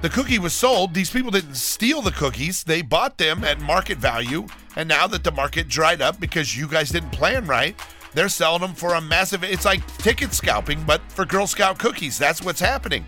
[0.03, 0.93] The cookie was sold.
[0.93, 4.47] These people didn't steal the cookies, they bought them at market value.
[4.77, 7.75] And now that the market dried up because you guys didn't plan right,
[8.13, 9.43] they're selling them for a massive.
[9.43, 12.19] It's like ticket scalping, but for Girl Scout cookies.
[12.19, 13.05] That's what's happening.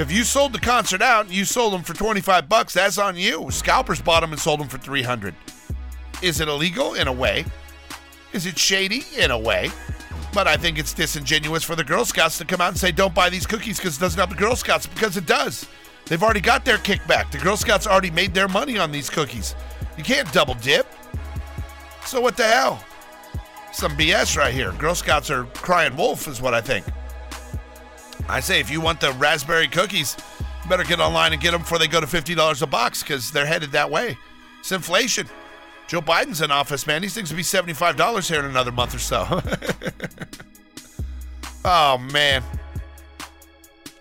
[0.00, 3.16] If you sold the concert out and you sold them for 25 bucks, that's on
[3.16, 3.48] you.
[3.52, 5.34] Scalpers bought them and sold them for 300.
[6.20, 6.94] Is it illegal?
[6.94, 7.44] In a way.
[8.32, 9.04] Is it shady?
[9.16, 9.70] In a way.
[10.32, 13.14] But I think it's disingenuous for the Girl Scouts to come out and say, don't
[13.14, 15.68] buy these cookies because it doesn't help the Girl Scouts, because it does.
[16.06, 17.30] They've already got their kickback.
[17.30, 19.54] The Girl Scouts already made their money on these cookies.
[19.96, 20.88] You can't double dip.
[22.04, 22.84] So what the hell?
[23.72, 24.72] Some BS right here.
[24.72, 26.84] Girl Scouts are crying wolf, is what I think.
[28.28, 30.16] I say if you want the raspberry cookies,
[30.62, 33.30] you better get online and get them before they go to $50 a box because
[33.30, 34.16] they're headed that way.
[34.60, 35.28] It's inflation.
[35.86, 37.02] Joe Biden's in office, man.
[37.02, 39.24] These things will be $75 here in another month or so.
[41.64, 42.42] oh, man.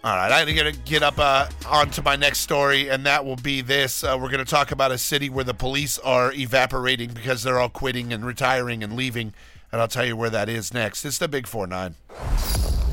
[0.06, 3.38] All right, I'm going to get up uh, onto my next story, and that will
[3.38, 4.04] be this.
[4.04, 7.60] Uh, we're going to talk about a city where the police are evaporating because they're
[7.60, 9.34] all quitting and retiring and leaving,
[9.72, 11.06] and I'll tell you where that is next.
[11.06, 11.96] It's the Big 4 9.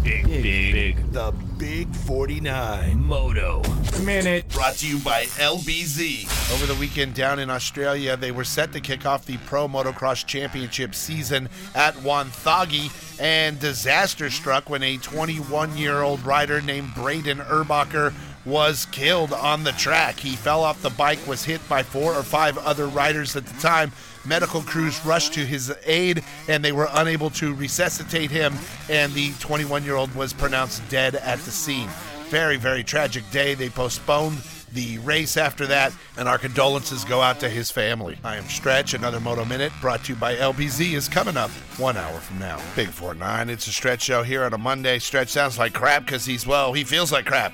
[0.02, 3.04] Big, big, big The Big 49.
[3.04, 3.62] moto.
[4.02, 4.48] Minute.
[4.48, 6.54] Brought to you by LBZ.
[6.54, 10.24] Over the weekend down in Australia, they were set to kick off the Pro Motocross
[10.24, 17.38] Championship season at Wonthaggi, and disaster struck when a 21 year old rider named Braden
[17.38, 18.14] Erbacher
[18.46, 20.18] was killed on the track.
[20.18, 23.60] He fell off the bike, was hit by four or five other riders at the
[23.60, 23.92] time.
[24.24, 28.54] Medical crews rushed to his aid and they were unable to resuscitate him,
[28.88, 31.88] and the 21 year old was pronounced dead at the scene.
[32.28, 33.54] Very, very tragic day.
[33.54, 34.38] They postponed
[34.72, 38.16] the race after that, and our condolences go out to his family.
[38.22, 38.94] I am Stretch.
[38.94, 42.60] Another Moto Minute brought to you by LBZ is coming up one hour from now.
[42.76, 43.48] Big 4 9.
[43.48, 44.98] It's a Stretch show here on a Monday.
[44.98, 47.52] Stretch sounds like crap because he's, well, he feels like crap.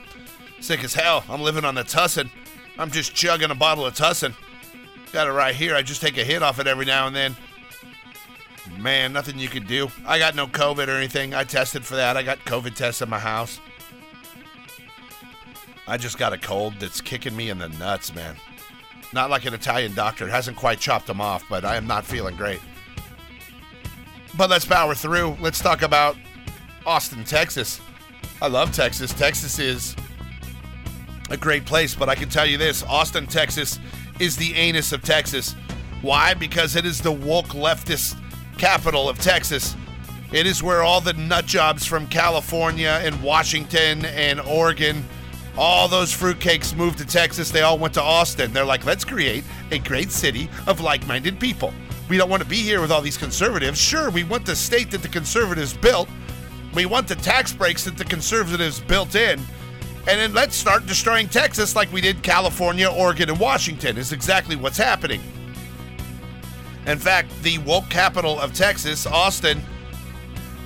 [0.60, 1.24] Sick as hell.
[1.28, 2.30] I'm living on the Tussin.
[2.78, 4.34] I'm just chugging a bottle of Tussin.
[5.16, 5.74] Got it right here.
[5.74, 7.34] I just take a hit off it every now and then.
[8.78, 9.88] Man, nothing you could do.
[10.06, 11.32] I got no COVID or anything.
[11.32, 12.18] I tested for that.
[12.18, 13.58] I got COVID tests in my house.
[15.88, 18.36] I just got a cold that's kicking me in the nuts, man.
[19.14, 20.28] Not like an Italian doctor.
[20.28, 22.60] It hasn't quite chopped them off, but I am not feeling great.
[24.36, 25.38] But let's power through.
[25.40, 26.14] Let's talk about
[26.84, 27.80] Austin, Texas.
[28.42, 29.14] I love Texas.
[29.14, 29.96] Texas is
[31.30, 33.80] a great place, but I can tell you this Austin, Texas
[34.18, 35.54] is the anus of Texas.
[36.02, 36.34] Why?
[36.34, 38.18] Because it is the woke leftist
[38.58, 39.76] capital of Texas.
[40.32, 45.04] It is where all the nut jobs from California and Washington and Oregon,
[45.56, 47.50] all those fruitcakes moved to Texas.
[47.50, 48.52] They all went to Austin.
[48.52, 51.72] They're like, let's create a great city of like minded people.
[52.08, 53.80] We don't want to be here with all these conservatives.
[53.80, 56.08] Sure, we want the state that the conservatives built.
[56.74, 59.40] We want the tax breaks that the conservatives built in.
[60.08, 64.54] And then let's start destroying Texas like we did California, Oregon, and Washington, is exactly
[64.54, 65.20] what's happening.
[66.86, 69.60] In fact, the woke capital of Texas, Austin,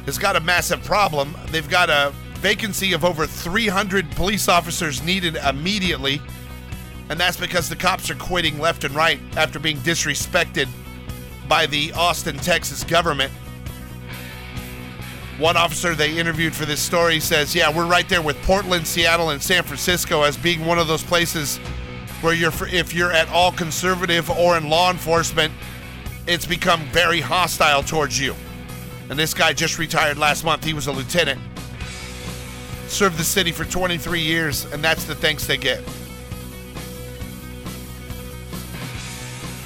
[0.04, 1.34] has got a massive problem.
[1.46, 6.20] They've got a vacancy of over 300 police officers needed immediately.
[7.08, 10.68] And that's because the cops are quitting left and right after being disrespected
[11.48, 13.32] by the Austin, Texas government.
[15.40, 19.30] One officer they interviewed for this story says, Yeah, we're right there with Portland, Seattle,
[19.30, 21.56] and San Francisco as being one of those places
[22.20, 25.50] where you're, if you're at all conservative or in law enforcement,
[26.26, 28.34] it's become very hostile towards you.
[29.08, 30.62] And this guy just retired last month.
[30.62, 31.40] He was a lieutenant.
[32.88, 35.82] Served the city for 23 years, and that's the thanks they get.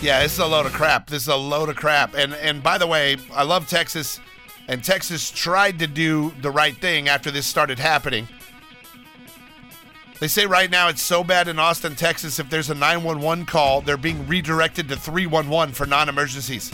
[0.01, 1.11] Yeah, this is a load of crap.
[1.11, 2.15] This is a load of crap.
[2.15, 4.21] And and by the way, I love Texas,
[4.69, 8.29] and Texas tried to do the right thing after this started happening.
[10.21, 13.81] They say right now it's so bad in Austin, Texas, if there's a 911 call,
[13.81, 16.73] they're being redirected to 311 for non emergencies.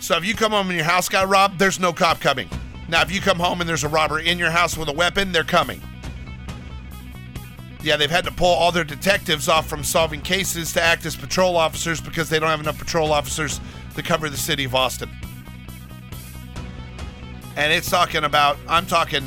[0.00, 2.48] So if you come home and your house got robbed, there's no cop coming.
[2.88, 5.32] Now, if you come home and there's a robber in your house with a weapon,
[5.32, 5.80] they're coming.
[7.82, 11.16] Yeah, they've had to pull all their detectives off from solving cases to act as
[11.16, 13.60] patrol officers because they don't have enough patrol officers
[13.94, 15.08] to cover the city of Austin.
[17.56, 19.24] And it's talking about, I'm talking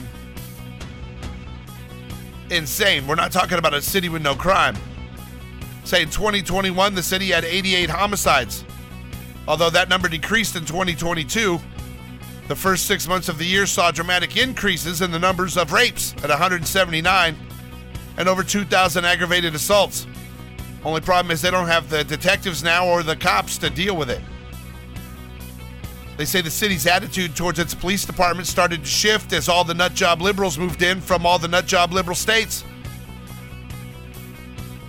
[2.49, 3.07] insane.
[3.07, 4.75] We're not talking about a city with no crime.
[5.83, 8.65] Say in 2021, the city had 88 homicides.
[9.47, 11.59] Although that number decreased in 2022,
[12.47, 16.13] the first six months of the year saw dramatic increases in the numbers of rapes
[16.23, 17.35] at 179
[18.17, 20.07] and over 2,000 aggravated assaults.
[20.83, 24.09] Only problem is they don't have the detectives now or the cops to deal with
[24.09, 24.21] it.
[26.17, 29.73] They say the city's attitude towards its police department started to shift as all the
[29.73, 32.63] nutjob liberals moved in from all the nutjob liberal states.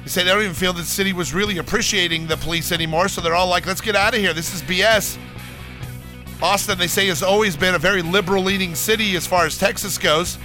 [0.04, 3.20] They say they don't even feel the city was really appreciating the police anymore, so
[3.20, 4.32] they're all like, let's get out of here.
[4.32, 5.18] This is BS.
[6.40, 9.98] Austin, they say, has always been a very liberal leaning city as far as Texas
[9.98, 10.38] goes,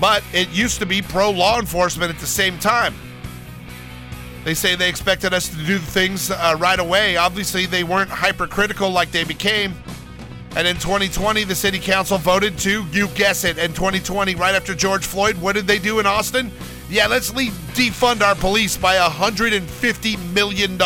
[0.00, 2.94] but it used to be pro law enforcement at the same time.
[4.44, 7.16] They say they expected us to do things uh, right away.
[7.16, 9.74] Obviously, they weren't hypercritical like they became.
[10.56, 14.74] And in 2020, the city council voted to, you guess it, in 2020, right after
[14.74, 16.52] George Floyd, what did they do in Austin?
[16.88, 20.78] Yeah, let's le- defund our police by $150 million.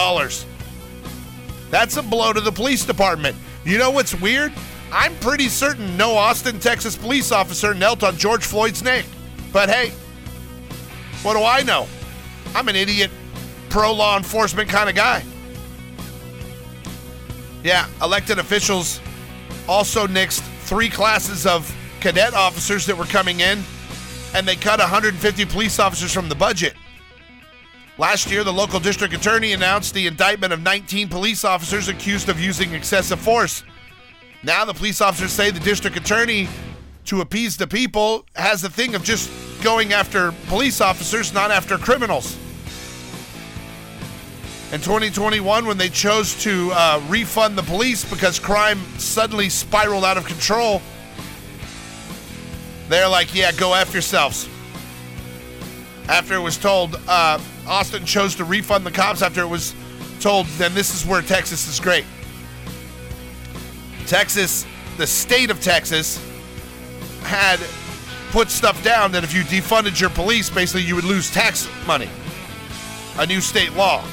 [1.70, 3.36] That's a blow to the police department.
[3.64, 4.52] You know what's weird?
[4.90, 9.04] I'm pretty certain no Austin, Texas police officer knelt on George Floyd's neck.
[9.52, 9.92] But hey,
[11.22, 11.86] what do I know?
[12.54, 13.10] I'm an idiot,
[13.70, 15.24] pro law enforcement kind of guy.
[17.62, 19.00] Yeah, elected officials
[19.68, 23.62] also nixed three classes of cadet officers that were coming in,
[24.34, 26.74] and they cut 150 police officers from the budget.
[27.98, 32.40] Last year, the local district attorney announced the indictment of 19 police officers accused of
[32.40, 33.64] using excessive force.
[34.44, 36.48] Now, the police officers say the district attorney,
[37.06, 39.30] to appease the people, has the thing of just
[39.62, 42.38] going after police officers, not after criminals.
[44.70, 50.18] In 2021, when they chose to uh, refund the police because crime suddenly spiraled out
[50.18, 50.82] of control,
[52.90, 54.46] they're like, yeah, go F yourselves.
[56.06, 59.74] After it was told, uh, Austin chose to refund the cops after it was
[60.20, 62.04] told, then this is where Texas is great.
[64.06, 64.66] Texas,
[64.98, 66.22] the state of Texas,
[67.22, 67.58] had
[68.32, 72.10] put stuff down that if you defunded your police, basically you would lose tax money.
[73.18, 74.04] A new state law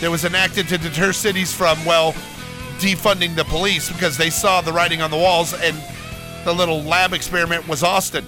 [0.00, 2.12] that was enacted to deter cities from, well,
[2.78, 5.76] defunding the police because they saw the writing on the walls and
[6.44, 8.24] the little lab experiment was Austin.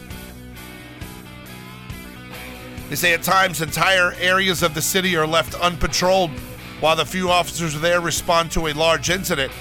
[2.89, 6.31] They say at times entire areas of the city are left unpatrolled
[6.81, 9.53] while the few officers there respond to a large incident.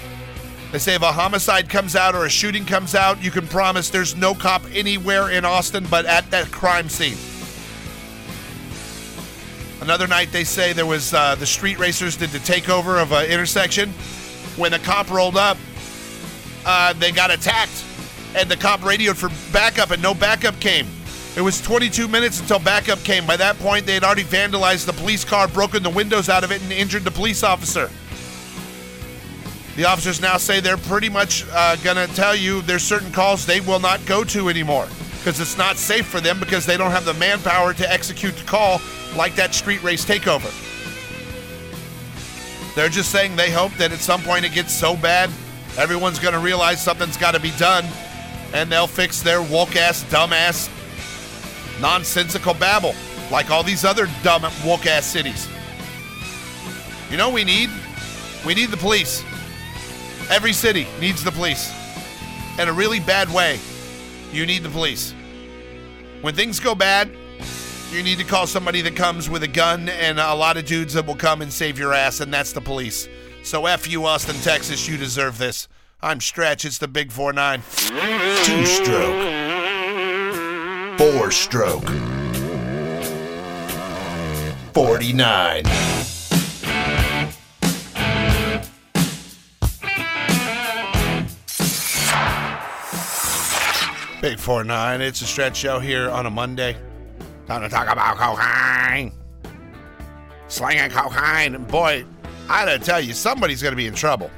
[0.72, 3.90] They say if a homicide comes out or a shooting comes out, you can promise
[3.90, 7.16] there's no cop anywhere in Austin but at that crime scene.
[9.86, 13.30] Another night, they say there was uh, the street racers did the takeover of an
[13.30, 13.90] intersection.
[14.56, 15.56] When the cop rolled up,
[16.64, 17.84] uh, they got attacked,
[18.34, 20.88] and the cop radioed for backup, and no backup came.
[21.36, 23.28] It was 22 minutes until backup came.
[23.28, 26.50] By that point, they had already vandalized the police car, broken the windows out of
[26.50, 27.88] it, and injured the police officer.
[29.76, 33.46] The officers now say they're pretty much uh, going to tell you there's certain calls
[33.46, 34.88] they will not go to anymore
[35.26, 38.44] because it's not safe for them because they don't have the manpower to execute the
[38.44, 38.80] call
[39.16, 40.46] like that street race takeover.
[42.76, 45.28] They're just saying they hope that at some point it gets so bad,
[45.78, 47.84] everyone's going to realize something's got to be done
[48.54, 50.70] and they'll fix their woke ass, dumb ass,
[51.80, 52.94] nonsensical babble
[53.28, 55.48] like all these other dumb woke ass cities.
[57.10, 57.68] You know, we need
[58.46, 59.24] we need the police.
[60.30, 61.74] Every city needs the police.
[62.60, 63.58] In a really bad way,
[64.32, 65.15] you need the police.
[66.22, 67.10] When things go bad,
[67.92, 70.94] you need to call somebody that comes with a gun and a lot of dudes
[70.94, 73.08] that will come and save your ass, and that's the police.
[73.42, 75.68] So F you, Austin, Texas, you deserve this.
[76.02, 77.62] I'm Stretch, it's the Big 4 9.
[78.44, 79.22] Two stroke.
[80.98, 81.88] Four stroke.
[84.74, 86.05] 49.
[94.26, 96.76] Big 4 9, it's a Stretch show here on a Monday.
[97.46, 99.12] Time to talk about cocaine.
[100.48, 101.62] Slinging cocaine.
[101.66, 102.04] Boy,
[102.48, 104.32] I gotta tell you, somebody's gonna be in trouble.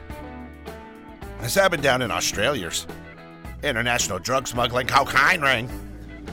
[1.41, 2.87] This happened down in Australia's
[3.63, 5.71] international drug smuggling cocaine ring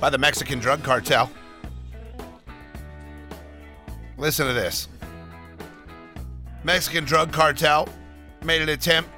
[0.02, 1.32] by the Mexican drug cartel.
[4.18, 4.90] Listen to this.
[6.66, 7.88] Mexican drug cartel
[8.44, 9.10] made an attempt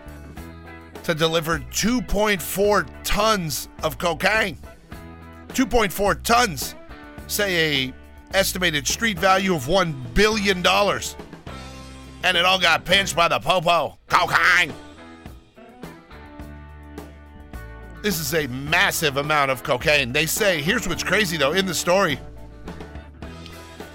[1.07, 4.57] to deliver 2.4 tons of cocaine.
[5.47, 6.75] 2.4 tons.
[7.27, 7.93] Say a
[8.33, 10.57] estimated street value of $1 billion.
[12.25, 13.97] And it all got pinched by the popo.
[14.09, 14.73] Cocaine.
[18.01, 20.11] This is a massive amount of cocaine.
[20.11, 22.19] They say, here's what's crazy though, in the story,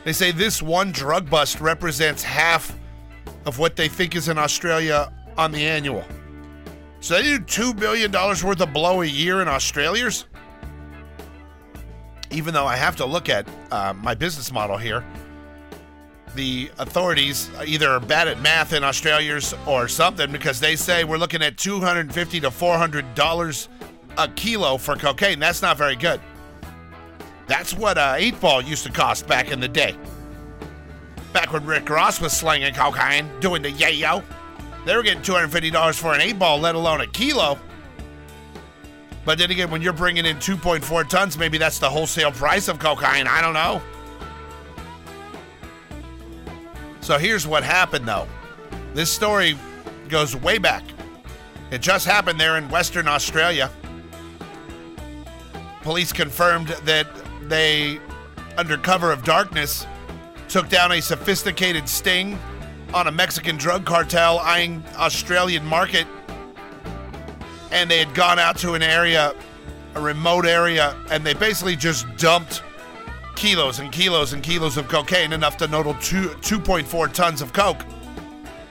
[0.05, 2.75] they say this one drug bust represents half
[3.45, 6.07] of what they think is in Australia on the annual.
[7.03, 10.27] So they do $2 billion worth of blow a year in Australians?
[12.31, 15.05] Even though I have to look at uh, my business model here,
[16.37, 21.19] the authorities either are bad at math in Australians or something because they say we're
[21.19, 23.69] looking at 250 to $400
[24.19, 25.41] a kilo for cocaine.
[25.41, 26.21] That's not very good.
[27.49, 29.97] That's what a eight ball used to cost back in the day.
[31.33, 34.23] Back when Rick Ross was slinging cocaine, doing the yayo,
[34.85, 37.59] they were getting $250 for an eight ball, let alone a kilo.
[39.25, 42.79] But then again, when you're bringing in 2.4 tons, maybe that's the wholesale price of
[42.79, 43.29] cocaine.
[43.29, 43.81] I don't know.
[47.01, 48.27] So here's what happened, though.
[48.95, 49.57] This story
[50.09, 50.83] goes way back.
[51.71, 53.71] It just happened there in Western Australia.
[55.83, 57.07] Police confirmed that
[57.49, 58.01] they,
[58.57, 59.87] under cover of darkness,
[60.49, 62.39] took down a sophisticated sting
[62.95, 66.07] on a Mexican drug cartel eyeing Australian market.
[67.71, 69.35] And they had gone out to an area,
[69.95, 72.63] a remote area, and they basically just dumped
[73.35, 77.83] kilos and kilos and kilos of cocaine, enough to total two, 2.4 tons of coke.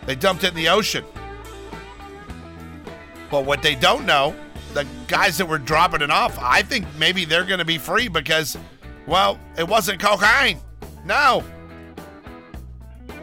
[0.06, 1.04] They dumped it in the ocean.
[3.30, 4.36] But what they don't know,
[4.74, 8.08] the guys that were dropping it off, I think maybe they're going to be free
[8.08, 8.58] because,
[9.08, 10.60] well, it wasn't cocaine.
[11.06, 11.44] No.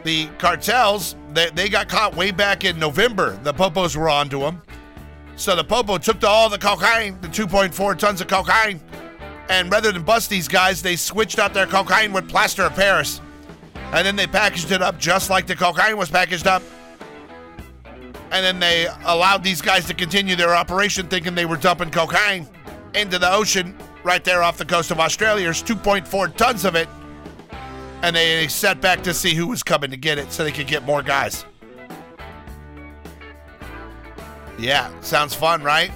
[0.03, 3.37] The cartels, they, they got caught way back in November.
[3.43, 4.61] The popos were onto them.
[5.35, 8.81] So the popo took all the cocaine, the 2.4 tons of cocaine,
[9.49, 13.19] and rather than bust these guys, they switched out their cocaine with plaster of Paris.
[13.93, 16.61] And then they packaged it up just like the cocaine was packaged up.
[18.31, 22.47] And then they allowed these guys to continue their operation thinking they were dumping cocaine
[22.93, 25.45] into the ocean right there off the coast of Australia.
[25.45, 26.87] There's 2.4 tons of it.
[28.01, 30.67] And they set back to see who was coming to get it so they could
[30.67, 31.45] get more guys.
[34.57, 35.91] Yeah, sounds fun, right?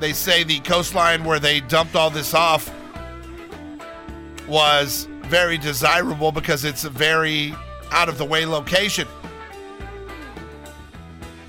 [0.00, 2.72] They say the coastline where they dumped all this off
[4.48, 7.54] was very desirable because it's a very
[7.92, 9.06] out of the way location.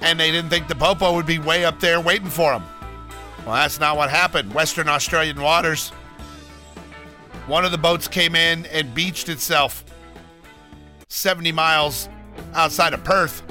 [0.02, 2.64] And they didn't think the Popo would be way up there waiting for them.
[3.46, 4.54] Well, that's not what happened.
[4.54, 5.92] Western Australian waters.
[7.52, 9.84] One of the boats came in and beached itself
[11.10, 12.08] 70 miles
[12.54, 13.44] outside of Perth.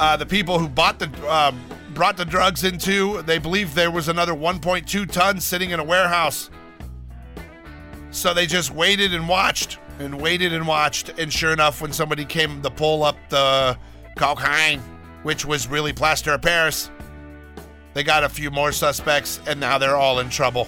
[0.00, 1.52] Uh, the people who bought the uh,
[1.94, 6.50] brought the drugs into, they believe there was another 1.2 tons sitting in a warehouse.
[8.10, 11.10] So they just waited and watched and waited and watched.
[11.20, 13.78] And sure enough, when somebody came to pull up the
[14.16, 14.80] cocaine,
[15.22, 16.90] which was really plaster of Paris,
[17.94, 20.66] they got a few more suspects, and now they're all in trouble.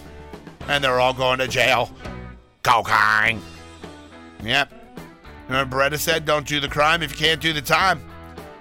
[0.68, 1.90] And they're all going to jail.
[2.62, 3.40] Cocaine.
[4.42, 4.72] Yep.
[5.48, 8.00] Remember, Baretta said, don't do the crime if you can't do the time.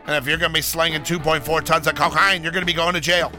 [0.05, 2.73] And if you're going to be slinging 2.4 tons of cocaine, you're going to be
[2.73, 3.31] going to jail.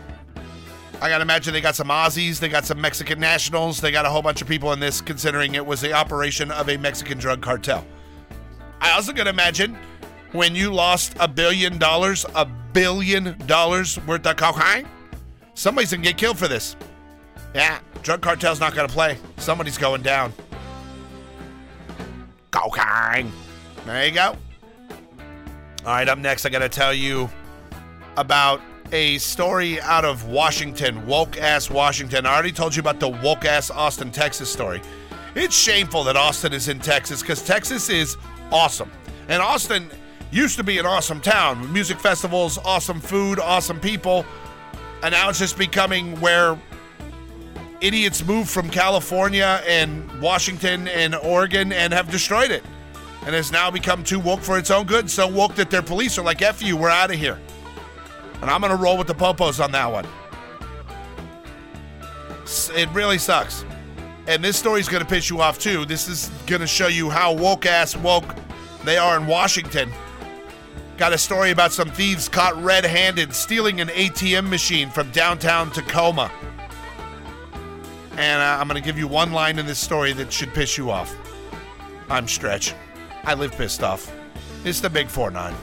[1.03, 4.07] I got to imagine they got some Aussies, they got some Mexican nationals, they got
[4.07, 7.18] a whole bunch of people in this, considering it was the operation of a Mexican
[7.18, 7.85] drug cartel.
[8.81, 9.77] I also to imagine
[10.33, 14.88] when you lost a billion dollars, a billion dollars worth of cocaine,
[15.55, 16.77] somebody's going to get killed for this.
[17.54, 19.16] Yeah, drug cartel's not to play.
[19.36, 20.32] Somebody's going down.
[22.50, 23.30] Cocaine.
[23.86, 24.36] There you go.
[25.86, 27.28] All right, up next, I got to tell you
[28.16, 28.60] about
[28.92, 32.26] a story out of Washington, woke ass Washington.
[32.26, 34.80] I already told you about the woke ass Austin, Texas story.
[35.34, 38.16] It's shameful that Austin is in Texas because Texas is
[38.50, 38.90] awesome.
[39.28, 39.90] And Austin
[40.30, 44.24] used to be an awesome town music festivals, awesome food, awesome people.
[45.02, 46.58] And now it's just becoming where
[47.85, 52.64] idiots moved from California and Washington and Oregon and have destroyed it
[53.27, 55.11] and has now become too woke for its own good.
[55.11, 57.38] So woke that their police are like, F you, we're out of here.
[58.41, 60.07] And I'm going to roll with the popos on that one.
[62.76, 63.64] It really sucks.
[64.26, 65.85] And this story's going to piss you off too.
[65.85, 68.35] This is going to show you how woke ass woke
[68.85, 69.93] they are in Washington.
[70.97, 75.70] Got a story about some thieves caught red handed stealing an ATM machine from downtown
[75.70, 76.30] Tacoma.
[78.16, 80.78] And uh, I'm going to give you one line in this story that should piss
[80.78, 81.16] you off.
[82.08, 82.74] I'm Stretch.
[83.24, 84.12] I live pissed off.
[84.64, 85.54] It's the Big 4 9.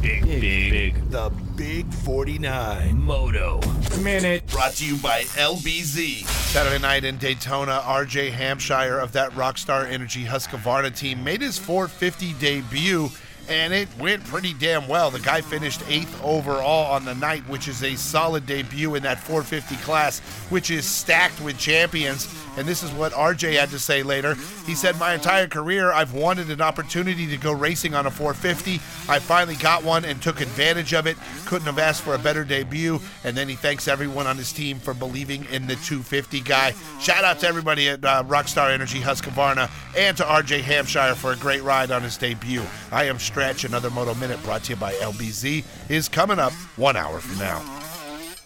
[0.00, 1.10] Big, big, big.
[1.10, 2.96] The Big 49.
[3.00, 3.60] Moto.
[4.00, 4.46] minute.
[4.48, 6.24] Brought to you by LBZ.
[6.24, 12.34] Saturday night in Daytona, RJ Hampshire of that Rockstar Energy Husqvarna team made his 450
[12.34, 13.10] debut,
[13.52, 15.10] and it went pretty damn well.
[15.10, 19.20] The guy finished eighth overall on the night, which is a solid debut in that
[19.20, 22.34] 450 class, which is stacked with champions.
[22.56, 24.36] And this is what RJ had to say later.
[24.66, 28.74] He said, My entire career, I've wanted an opportunity to go racing on a 450.
[29.10, 31.16] I finally got one and took advantage of it.
[31.46, 33.00] Couldn't have asked for a better debut.
[33.24, 36.74] And then he thanks everyone on his team for believing in the 250 guy.
[37.00, 41.36] Shout out to everybody at uh, Rockstar Energy Husqvarna and to RJ Hampshire for a
[41.36, 42.62] great ride on his debut.
[42.90, 43.64] I am Stretch.
[43.64, 47.60] Another Moto Minute brought to you by LBZ is coming up one hour from now.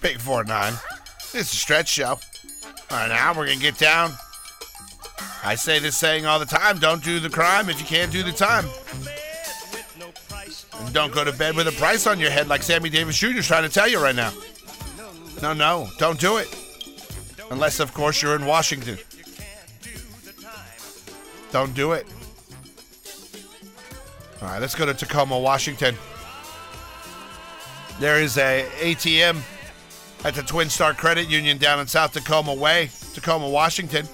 [0.01, 0.73] Big 4 9.
[1.35, 2.07] It's a Stretch Show.
[2.07, 2.19] All
[2.91, 4.13] right, now we're going to get down.
[5.45, 8.23] I say this saying all the time don't do the crime if you can't do
[8.23, 8.65] the time.
[10.81, 13.37] And don't go to bed with a price on your head like Sammy Davis Jr.
[13.37, 14.33] is trying to tell you right now.
[15.43, 16.49] No, no, don't do it.
[17.51, 18.97] Unless, of course, you're in Washington.
[21.53, 22.07] Don't do it.
[24.43, 25.97] All right, let's go to Tacoma, Washington.
[27.99, 29.41] There is a ATM
[30.25, 34.07] at the Twin Star Credit Union down in South Tacoma Way, Tacoma, Washington.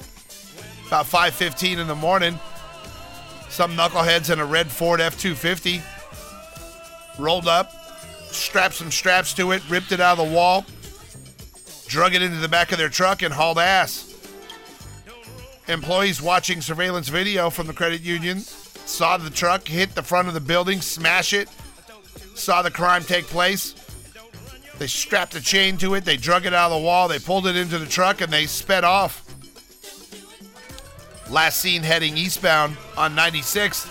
[0.87, 2.39] About 5:15 in the morning,
[3.49, 5.83] some knuckleheads in a red Ford F250
[7.19, 7.73] rolled up,
[8.31, 10.65] strapped some straps to it, ripped it out of the wall,
[11.89, 14.15] drug it into the back of their truck, and hauled ass.
[15.67, 18.45] Employees watching surveillance video from the credit union
[18.93, 21.49] saw the truck hit the front of the building, smash it,
[22.35, 23.75] saw the crime take place.
[24.79, 27.47] They strapped a chain to it, they drug it out of the wall, they pulled
[27.47, 29.25] it into the truck, and they sped off.
[31.31, 33.89] Last seen heading eastbound on 96th.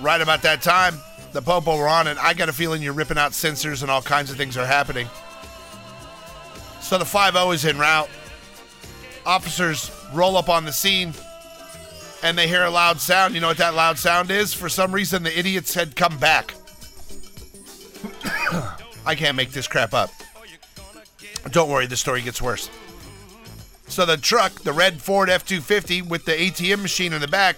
[0.00, 0.98] Right about that time,
[1.32, 2.18] the Popo were on it.
[2.18, 5.08] I got a feeling you're ripping out sensors and all kinds of things are happening.
[6.80, 8.08] So the 5 0 is en route.
[9.24, 11.14] Officers roll up on the scene
[12.22, 13.34] and they hear a loud sound.
[13.34, 14.52] You know what that loud sound is?
[14.52, 16.54] For some reason, the idiots had come back.
[19.06, 20.10] I can't make this crap up.
[21.50, 22.70] Don't worry, the story gets worse.
[23.88, 27.56] So the truck, the red Ford F 250 with the ATM machine in the back,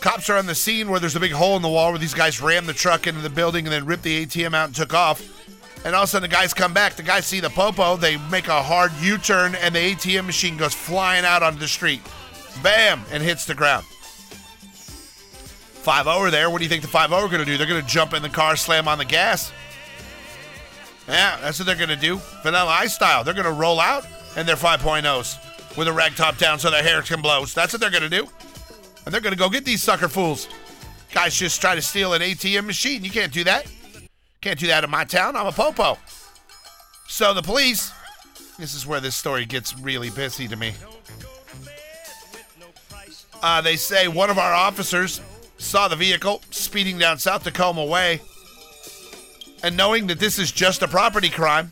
[0.00, 2.14] cops are on the scene where there's a big hole in the wall where these
[2.14, 4.94] guys rammed the truck into the building and then ripped the ATM out and took
[4.94, 5.22] off.
[5.84, 6.94] And all of a sudden, the guys come back.
[6.94, 7.96] The guys see the popo.
[7.96, 11.68] They make a hard U turn, and the ATM machine goes flying out onto the
[11.68, 12.02] street.
[12.62, 13.02] Bam!
[13.10, 13.84] And hits the ground.
[15.88, 16.50] 5 over there.
[16.50, 17.56] What do you think the 5 are going to do?
[17.56, 19.52] They're going to jump in the car, slam on the gas.
[21.08, 22.20] Yeah, that's what they're going to do.
[22.42, 23.24] Vanilla Ice style.
[23.24, 24.06] They're going to roll out
[24.36, 27.44] and they're 5.0s with a rag top down so their hair can blow.
[27.46, 28.28] So That's what they're going to do.
[29.04, 30.48] And they're going to go get these sucker fools.
[31.14, 33.02] Guys just try to steal an ATM machine.
[33.02, 33.66] You can't do that.
[34.42, 35.36] Can't do that in my town.
[35.36, 35.96] I'm a popo.
[37.06, 37.90] So the police,
[38.58, 40.74] this is where this story gets really busy to me.
[43.42, 45.20] Uh, they say one of our officers
[45.58, 48.20] saw the vehicle speeding down South Tacoma Way,
[49.62, 51.70] and knowing that this is just a property crime,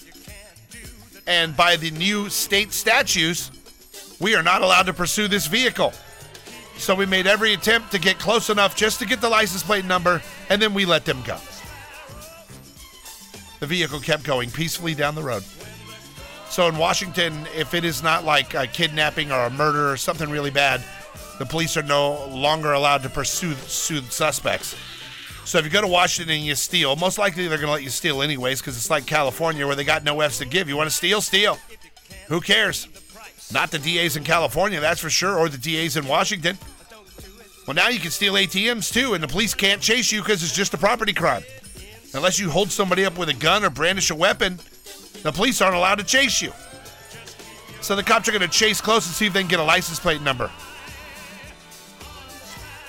[1.26, 3.50] and by the new state statutes,
[4.20, 5.92] we are not allowed to pursue this vehicle.
[6.78, 9.84] So we made every attempt to get close enough just to get the license plate
[9.84, 11.38] number, and then we let them go.
[13.60, 15.42] The vehicle kept going peacefully down the road.
[16.48, 20.30] So in Washington, if it is not like a kidnapping or a murder or something
[20.30, 20.82] really bad,
[21.38, 24.74] the police are no longer allowed to pursue sue suspects.
[25.44, 27.84] So if you go to Washington and you steal, most likely they're going to let
[27.84, 30.68] you steal anyways because it's like California where they got no F's to give.
[30.68, 31.20] You want to steal?
[31.20, 31.58] Steal.
[32.28, 32.88] Who cares?
[33.52, 36.58] Not the DAs in California, that's for sure, or the DAs in Washington.
[37.66, 40.54] Well, now you can steal ATMs too, and the police can't chase you because it's
[40.54, 41.44] just a property crime.
[42.14, 44.58] Unless you hold somebody up with a gun or brandish a weapon,
[45.22, 46.52] the police aren't allowed to chase you.
[47.82, 49.64] So the cops are going to chase close and see if they can get a
[49.64, 50.50] license plate number.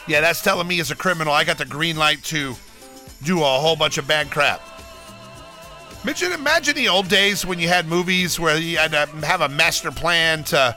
[0.08, 2.55] Yeah, that's telling me as a criminal I got the green light to
[3.24, 4.62] do a whole bunch of bad crap.
[6.03, 9.49] Imagine, imagine the old days when you had movies where you had to have a
[9.49, 10.76] master plan to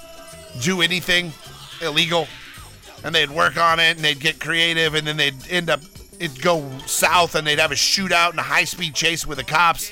[0.61, 1.33] do anything
[1.81, 2.26] illegal,
[3.05, 5.81] and they'd work on it and they'd get creative, and then they'd end up
[6.18, 9.45] it'd go south and they'd have a shootout and a high speed chase with the
[9.45, 9.91] cops.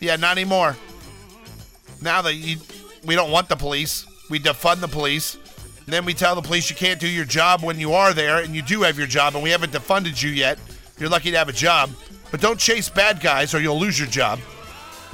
[0.00, 0.76] Yeah, not anymore.
[2.02, 2.58] Now that you,
[3.04, 5.36] we don't want the police, we defund the police.
[5.86, 8.54] Then we tell the police you can't do your job when you are there, and
[8.54, 10.58] you do have your job, and we haven't defunded you yet.
[10.98, 11.90] You're lucky to have a job.
[12.30, 14.40] But don't chase bad guys or you'll lose your job.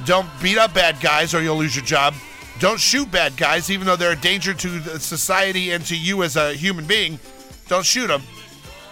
[0.05, 2.13] Don't beat up bad guys or you'll lose your job.
[2.59, 6.37] Don't shoot bad guys, even though they're a danger to society and to you as
[6.37, 7.19] a human being.
[7.67, 8.23] Don't shoot them.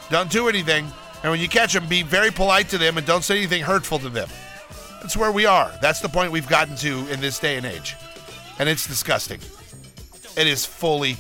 [0.10, 0.86] Don't do anything.
[1.24, 4.00] And when you catch them, be very polite to them and don't say anything hurtful
[4.00, 4.30] to them.
[5.02, 5.72] That's where we are.
[5.82, 7.96] That's the point we've gotten to in this day and age.
[8.60, 9.40] And it's disgusting.
[10.36, 11.18] It is fully,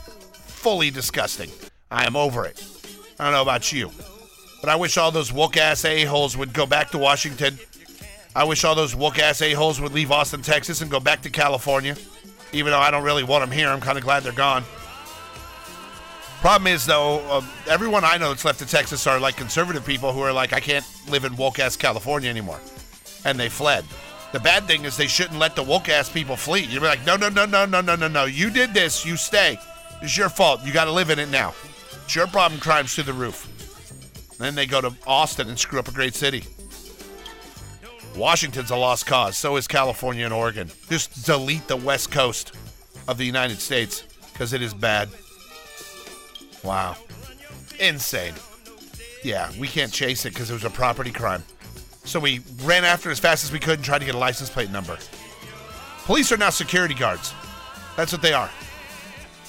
[0.67, 1.49] fully disgusting.
[1.89, 2.61] I am over it.
[3.17, 3.89] I don't know about you,
[4.59, 7.57] but I wish all those woke ass a-holes would go back to Washington.
[8.35, 11.29] I wish all those woke ass a-holes would leave Austin, Texas and go back to
[11.29, 11.95] California.
[12.51, 14.65] Even though I don't really want them here, I'm kind of glad they're gone.
[16.41, 20.11] Problem is, though, uh, everyone I know that's left to Texas are like conservative people
[20.11, 22.59] who are like, I can't live in woke ass California anymore.
[23.23, 23.85] And they fled.
[24.33, 26.63] The bad thing is they shouldn't let the woke ass people flee.
[26.63, 28.25] You'd be like, no, no, no, no, no, no, no, no.
[28.25, 29.05] You did this.
[29.05, 29.57] You stay.
[30.01, 30.63] It's your fault.
[30.63, 31.53] You got to live in it now.
[32.05, 32.59] It's your problem.
[32.59, 33.53] Crimes through the roof.
[34.37, 36.43] Then they go to Austin and screw up a great city.
[38.15, 39.37] Washington's a lost cause.
[39.37, 40.69] So is California and Oregon.
[40.89, 42.53] Just delete the west coast
[43.07, 45.09] of the United States because it is bad.
[46.63, 46.95] Wow.
[47.79, 48.33] Insane.
[49.23, 51.43] Yeah, we can't chase it because it was a property crime.
[52.05, 54.19] So we ran after it as fast as we could and tried to get a
[54.19, 54.97] license plate number.
[56.05, 57.33] Police are now security guards.
[57.97, 58.49] That's what they are.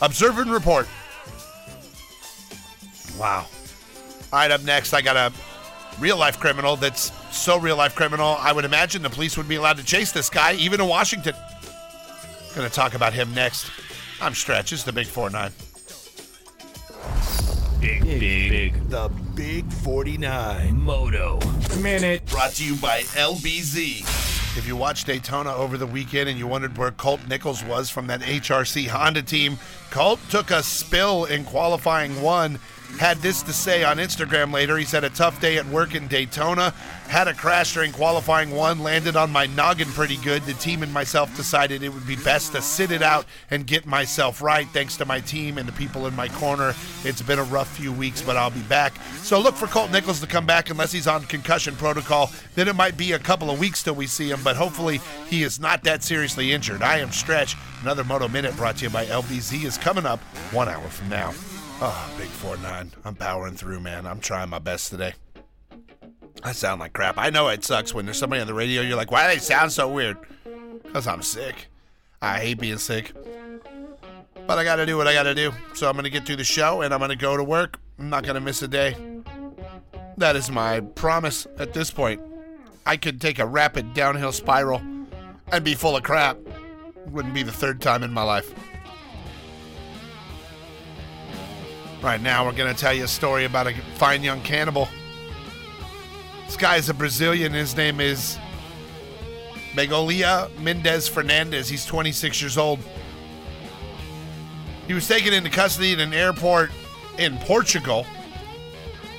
[0.01, 0.87] Observe and report.
[3.19, 3.47] Wow.
[4.33, 5.33] All right, up next, I got a
[5.99, 9.57] real life criminal that's so real life criminal, I would imagine the police would be
[9.57, 11.35] allowed to chase this guy, even in Washington.
[12.55, 13.71] Gonna talk about him next.
[14.21, 14.73] I'm Stretch.
[14.73, 15.53] It's the Big 4 9.
[17.81, 18.89] Big, big, big.
[18.89, 20.77] The Big 49.
[20.81, 21.39] Moto.
[21.81, 22.27] Minute.
[22.27, 24.38] Brought to you by LBZ.
[24.57, 28.09] If you watched Daytona over the weekend and you wondered where Colt Nichols was from
[28.09, 29.59] that HRC Honda team,
[29.91, 32.59] Colt took a spill in qualifying one.
[32.97, 34.77] Had this to say on Instagram later.
[34.77, 36.71] He said, A tough day at work in Daytona.
[37.07, 40.43] Had a crash during qualifying one, landed on my noggin pretty good.
[40.43, 43.87] The team and myself decided it would be best to sit it out and get
[43.87, 44.67] myself right.
[44.69, 46.75] Thanks to my team and the people in my corner.
[47.05, 48.95] It's been a rough few weeks, but I'll be back.
[49.23, 52.31] So look for Colt Nichols to come back unless he's on concussion protocol.
[52.57, 55.45] Then it might be a couple of weeks till we see him, but hopefully he
[55.45, 56.83] is not that seriously injured.
[56.83, 57.55] I am Stretch.
[57.83, 60.19] Another Moto Minute brought to you by LBZ is coming up
[60.53, 61.33] one hour from now.
[61.81, 62.91] Oh, Big 4 9.
[63.05, 64.05] I'm powering through, man.
[64.05, 65.15] I'm trying my best today.
[66.43, 67.17] I sound like crap.
[67.19, 68.83] I know it sucks when there's somebody on the radio.
[68.83, 70.17] You're like, why do they sound so weird?
[70.83, 71.69] Because I'm sick.
[72.21, 73.13] I hate being sick.
[74.47, 75.53] But I got to do what I got to do.
[75.75, 77.79] So I'm to get through the show and I'm to go to work.
[77.99, 78.97] I'm not to miss a day.
[80.17, 82.21] That is my promise at this point.
[82.87, 84.83] I could take a rapid downhill spiral
[85.53, 86.39] and be full of crap.
[87.07, 88.53] Wouldn't be the third time in my life.
[92.01, 94.89] Right now, we're going to tell you a story about a fine young cannibal.
[96.47, 97.53] This guy is a Brazilian.
[97.53, 98.39] His name is
[99.75, 101.69] Begolia Mendez Fernandez.
[101.69, 102.79] He's 26 years old.
[104.87, 106.71] He was taken into custody at an airport
[107.19, 108.07] in Portugal.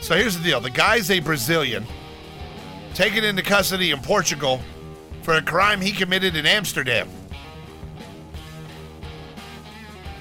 [0.01, 1.85] So here's the deal the guy's a Brazilian,
[2.93, 4.61] taken into custody in Portugal
[5.21, 7.09] for a crime he committed in Amsterdam.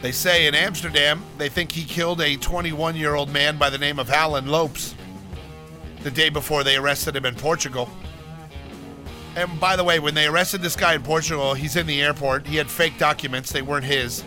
[0.01, 3.79] They say in Amsterdam they think he killed a 21 year old man by the
[3.79, 4.95] name of Alan Lopes
[6.03, 7.91] the day before they arrested him in Portugal.
[9.35, 12.47] And by the way, when they arrested this guy in Portugal, he's in the airport.
[12.47, 14.25] He had fake documents, they weren't his.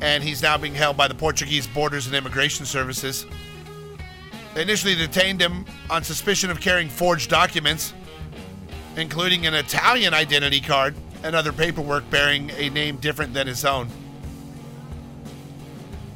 [0.00, 3.26] And he's now being held by the Portuguese Borders and Immigration Services.
[4.54, 7.92] They initially detained him on suspicion of carrying forged documents,
[8.96, 13.88] including an Italian identity card and other paperwork bearing a name different than his own.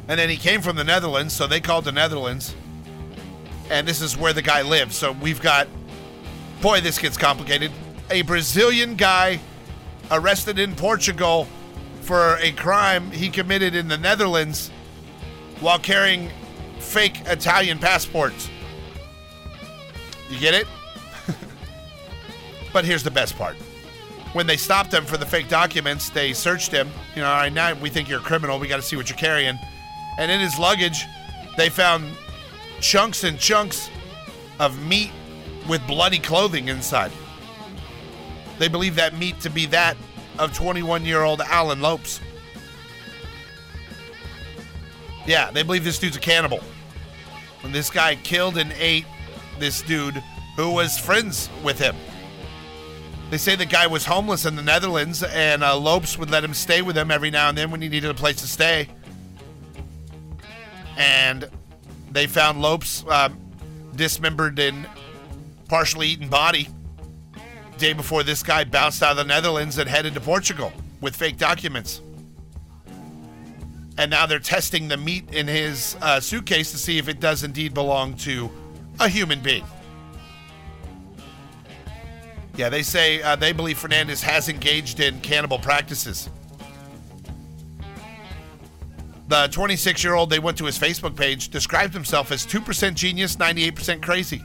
[0.08, 2.54] And then he came from the Netherlands, so they called the Netherlands.
[3.70, 4.96] And this is where the guy lives.
[4.96, 5.68] So we've got,
[6.60, 7.70] boy, this gets complicated.
[8.10, 9.40] A Brazilian guy
[10.10, 11.46] arrested in Portugal
[12.02, 14.70] for a crime he committed in the Netherlands
[15.60, 16.30] while carrying
[16.78, 18.50] fake Italian passports.
[20.28, 20.66] You get it?
[22.72, 23.56] but here's the best part
[24.32, 26.88] when they stopped him for the fake documents, they searched him.
[27.14, 28.58] You know, all right, now we think you're a criminal.
[28.58, 29.58] We got to see what you're carrying.
[30.18, 31.04] And in his luggage,
[31.56, 32.04] they found
[32.80, 33.90] chunks and chunks
[34.58, 35.10] of meat
[35.68, 37.12] with bloody clothing inside.
[38.58, 39.96] They believe that meat to be that
[40.38, 42.20] of 21 year old Alan Lopes.
[45.26, 46.60] Yeah, they believe this dude's a cannibal.
[47.66, 49.06] This guy killed and ate
[49.58, 50.22] this dude
[50.56, 51.94] who was friends with him.
[53.32, 56.52] They say the guy was homeless in the Netherlands, and uh, Lopes would let him
[56.52, 58.88] stay with him every now and then when he needed a place to stay.
[60.98, 61.48] And
[62.10, 63.30] they found Lopes uh,
[63.96, 64.86] dismembered and
[65.66, 66.68] partially eaten body.
[67.78, 70.70] Day before this guy bounced out of the Netherlands and headed to Portugal
[71.00, 72.02] with fake documents.
[73.96, 77.44] And now they're testing the meat in his uh, suitcase to see if it does
[77.44, 78.50] indeed belong to
[79.00, 79.64] a human being.
[82.56, 86.28] Yeah, they say uh, they believe Fernandez has engaged in cannibal practices.
[89.28, 93.36] The 26 year old, they went to his Facebook page, described himself as 2% genius,
[93.36, 94.44] 98% crazy.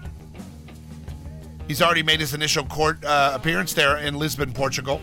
[1.67, 5.01] He's already made his initial court uh, appearance there in Lisbon, Portugal,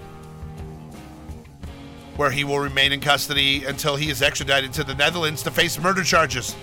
[2.17, 5.79] where he will remain in custody until he is extradited to the Netherlands to face
[5.79, 6.57] murder charges.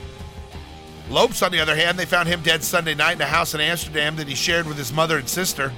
[1.08, 3.62] Lopes, on the other hand, they found him dead Sunday night in a house in
[3.62, 5.72] Amsterdam that he shared with his mother and sister.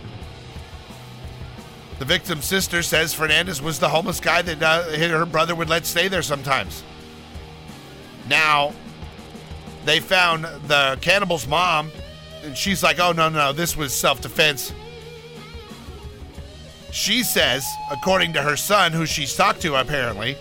[1.99, 5.85] The victim's sister says Fernandez was the homeless guy that uh, her brother would let
[5.85, 6.83] stay there sometimes.
[8.27, 8.73] Now,
[9.85, 11.91] they found the cannibal's mom,
[12.43, 14.73] and she's like, oh, no, no, this was self defense.
[16.91, 20.37] She says, according to her son, who she's talked to apparently,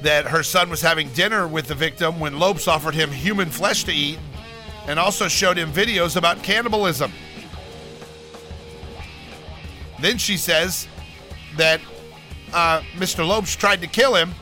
[0.00, 3.84] that her son was having dinner with the victim when Lopes offered him human flesh
[3.84, 4.18] to eat
[4.86, 7.12] and also showed him videos about cannibalism.
[10.04, 10.86] Then she says
[11.56, 11.80] that
[12.52, 13.26] uh, Mr.
[13.26, 14.34] Lopes tried to kill him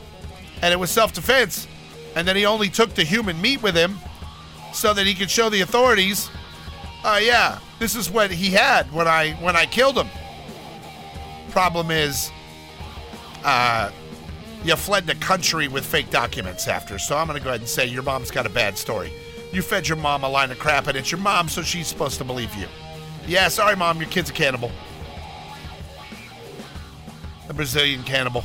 [0.61, 1.69] and it was self defense,
[2.17, 3.97] and then he only took the human meat with him
[4.73, 6.29] so that he could show the authorities,
[7.05, 10.09] uh, yeah, this is what he had when I when I killed him.
[11.51, 12.29] Problem is,
[13.45, 13.89] uh,
[14.65, 17.85] you fled the country with fake documents after, so I'm gonna go ahead and say
[17.85, 19.13] your mom's got a bad story.
[19.53, 22.17] You fed your mom a line of crap, and it's your mom, so she's supposed
[22.17, 22.67] to believe you.
[23.25, 24.69] Yeah, sorry, mom, your kid's a cannibal.
[27.49, 28.43] A Brazilian cannibal.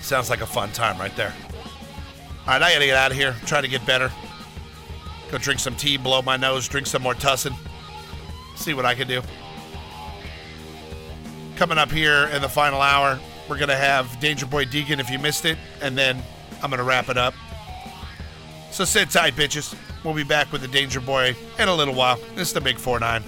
[0.00, 1.34] Sounds like a fun time right there.
[2.40, 3.34] All right, I gotta get out of here.
[3.46, 4.10] Try to get better.
[5.30, 7.54] Go drink some tea, blow my nose, drink some more tussin.
[8.56, 9.22] See what I can do.
[11.56, 15.18] Coming up here in the final hour, we're gonna have Danger Boy Deegan if you
[15.18, 16.22] missed it, and then
[16.62, 17.34] I'm gonna wrap it up.
[18.70, 19.74] So sit tight, bitches.
[20.04, 22.18] We'll be back with the Danger Boy in a little while.
[22.34, 23.22] This is the Big 4 9.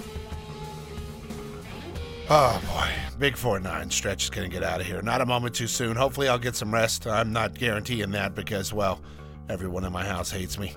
[2.27, 4.99] Oh boy, Big 4 9 stretch is to get out of here.
[5.03, 5.95] Not a moment too soon.
[5.95, 7.05] Hopefully, I'll get some rest.
[7.05, 8.99] I'm not guaranteeing that because, well,
[9.47, 10.75] everyone in my house hates me.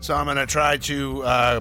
[0.00, 1.60] So I'm to try to uh,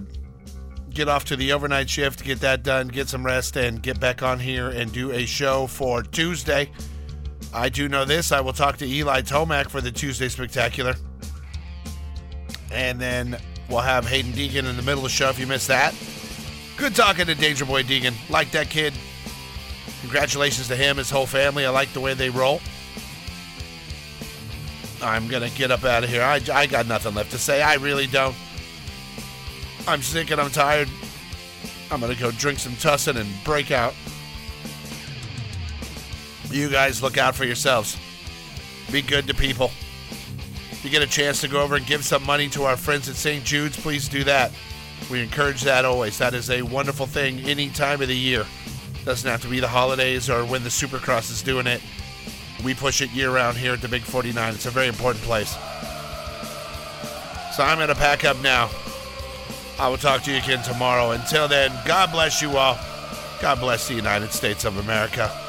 [0.89, 4.21] get off to the overnight shift, get that done, get some rest, and get back
[4.21, 6.69] on here and do a show for Tuesday.
[7.53, 8.33] I do know this.
[8.33, 10.95] I will talk to Eli Tomac for the Tuesday Spectacular.
[12.73, 13.37] And then
[13.69, 15.95] we'll have Haiden Deegan in the middle of the show if you missed that.
[16.77, 18.13] Good talking to Danger Boy Deegan.
[18.29, 18.93] Like that kid.
[20.01, 21.65] Congratulations to him, his whole family.
[21.65, 22.59] I like the way they roll.
[25.01, 26.21] I'm going to get up out of here.
[26.21, 27.61] I, I got nothing left to say.
[27.61, 28.35] I really don't.
[29.87, 30.89] I'm sick and I'm tired.
[31.91, 33.93] I'm going to go drink some Tussin and break out.
[36.49, 37.97] You guys look out for yourselves.
[38.91, 39.71] Be good to people.
[40.71, 43.09] If you get a chance to go over and give some money to our friends
[43.09, 43.43] at St.
[43.43, 44.51] Jude's, please do that.
[45.11, 46.17] We encourage that always.
[46.17, 48.45] That is a wonderful thing any time of the year.
[49.05, 51.81] Doesn't have to be the holidays or when the Supercross is doing it.
[52.63, 54.53] We push it year round here at the Big 49.
[54.53, 55.51] It's a very important place.
[57.55, 58.69] So I'm going to pack up now.
[59.77, 61.11] I will talk to you again tomorrow.
[61.11, 62.79] Until then, God bless you all.
[63.41, 65.44] God bless the United States of America.